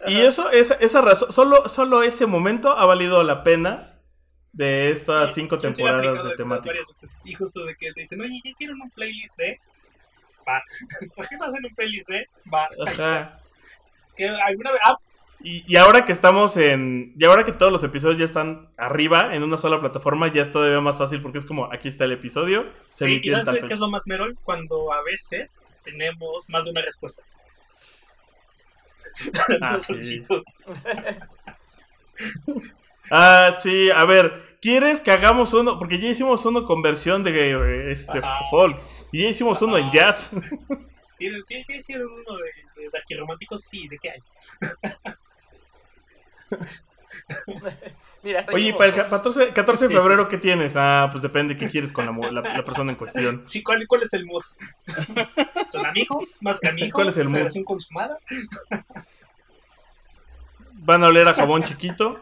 [0.08, 4.00] Y eso, esa, esa razón, solo, solo ese momento ha valido la pena
[4.54, 6.76] de estas cinco sí temporadas aplicado de temática.
[7.26, 9.60] Y justo de que te dicen, oye, ¿ya hicieron un playlist de?
[10.48, 10.64] Va.
[11.16, 12.28] ¿Por qué no hacen un playlist de?
[12.54, 12.70] Va.
[12.88, 13.40] Ajá.
[14.16, 14.82] Que alguna vez.
[14.86, 14.98] Ah,
[15.42, 17.14] Y, y ahora que estamos en.
[17.18, 20.52] Y ahora que todos los episodios ya están arriba en una sola plataforma, ya es
[20.52, 23.44] todavía más fácil porque es como aquí está el episodio, se sí, ¿y emitió en
[23.44, 24.38] sabes tal qué- es lo más merol?
[24.44, 27.24] Cuando a veces tenemos más de una respuesta.
[29.62, 30.24] Ah, sí.
[33.12, 35.80] Ah, sí, a ver, ¿quieres que hagamos uno?
[35.80, 38.40] Porque ya hicimos uno con versión de eh, este Ajá.
[38.52, 38.80] folk.
[39.12, 39.94] Y ya hicimos uno en Ajá.
[39.94, 40.32] jazz.
[41.18, 43.62] ¿Tiene, tiene que decir uno de, de Darquirománticos?
[43.62, 44.20] Sí, ¿de qué hay?
[48.24, 49.08] Mira, Oye, para el dos.
[49.08, 50.76] 14, 14 de febrero, ¿qué tienes?
[50.76, 53.46] Ah, pues depende qué quieres con la, la- la persona en cuestión.
[53.46, 54.44] Sí, ¿cuál, cuál es el mood?
[55.72, 56.38] ¿Son amigos?
[56.42, 56.94] ¿Más que amigos?
[56.94, 57.38] ¿Cuál es el mood?
[57.38, 58.18] ¿Relación consumada?
[60.88, 62.20] Van a oler a jabón chiquito.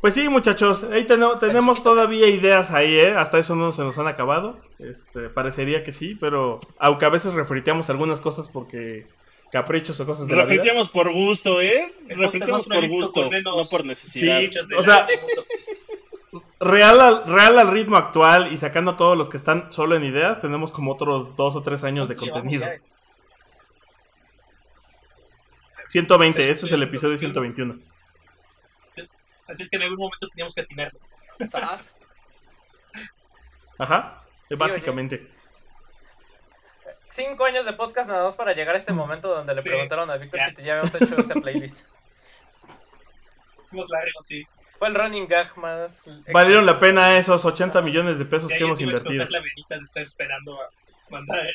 [0.00, 3.14] Pues sí, muchachos, ahí tenemos todavía ideas ahí, ¿eh?
[3.16, 4.58] Hasta eso no se nos han acabado.
[4.80, 9.06] Este, parecería que sí, pero aunque a veces refriteamos algunas cosas porque
[9.52, 10.64] caprichos o cosas de la vida.
[10.92, 11.94] Por gusto, ¿eh?
[12.16, 14.40] Más por gusto, no por necesidad.
[14.40, 15.06] Sí, o sea.
[16.58, 20.04] Real al, real al ritmo actual y sacando a todos los que están solo en
[20.04, 22.64] ideas, tenemos como otros dos o tres años de ¿Cuántos contenido.
[22.64, 22.92] llevamos
[25.88, 27.26] 120, Sí, este es el episodio sí.
[27.26, 27.78] 121.
[28.96, 29.04] ya?
[29.46, 30.98] Así es que en algún momento teníamos que atinarlo.
[33.78, 35.28] Ajá, Sí, básicamente.
[37.14, 40.10] Cinco años de podcast nada más para llegar a este momento donde le Sí, preguntaron
[40.10, 41.78] a Víctor si te ya habíamos hecho esa playlist.
[43.68, 44.46] Fuimos largos, sí.
[44.78, 46.04] Fue el running gag más.
[46.32, 49.26] Valieron la pena esos 80 millones de pesos Ya- que hemos invertido.
[49.28, 50.70] la venita de estar esperando a
[51.10, 51.46] mandar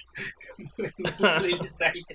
[0.78, 0.92] la
[1.40, 2.06] playlist ahí.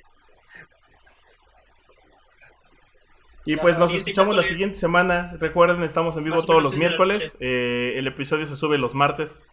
[3.45, 5.35] Y pues nos siguiente escuchamos la siguiente semana.
[5.41, 7.37] Recuerden, estamos en vivo todos los miércoles.
[7.41, 9.49] Eh, el episodio se sube los martes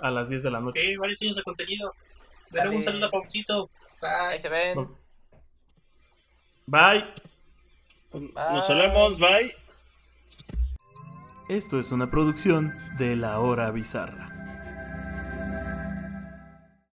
[0.00, 0.80] a las 10 de la noche.
[0.80, 1.94] Sí, varios años de contenido.
[2.52, 3.70] Un saludo a Pauchito.
[4.00, 4.38] Ahí Bye.
[4.38, 4.74] se ven.
[6.66, 7.04] Bye.
[8.12, 9.54] Nos hablamos, bye.
[11.48, 14.27] Esto es una producción de La Hora Bizarra.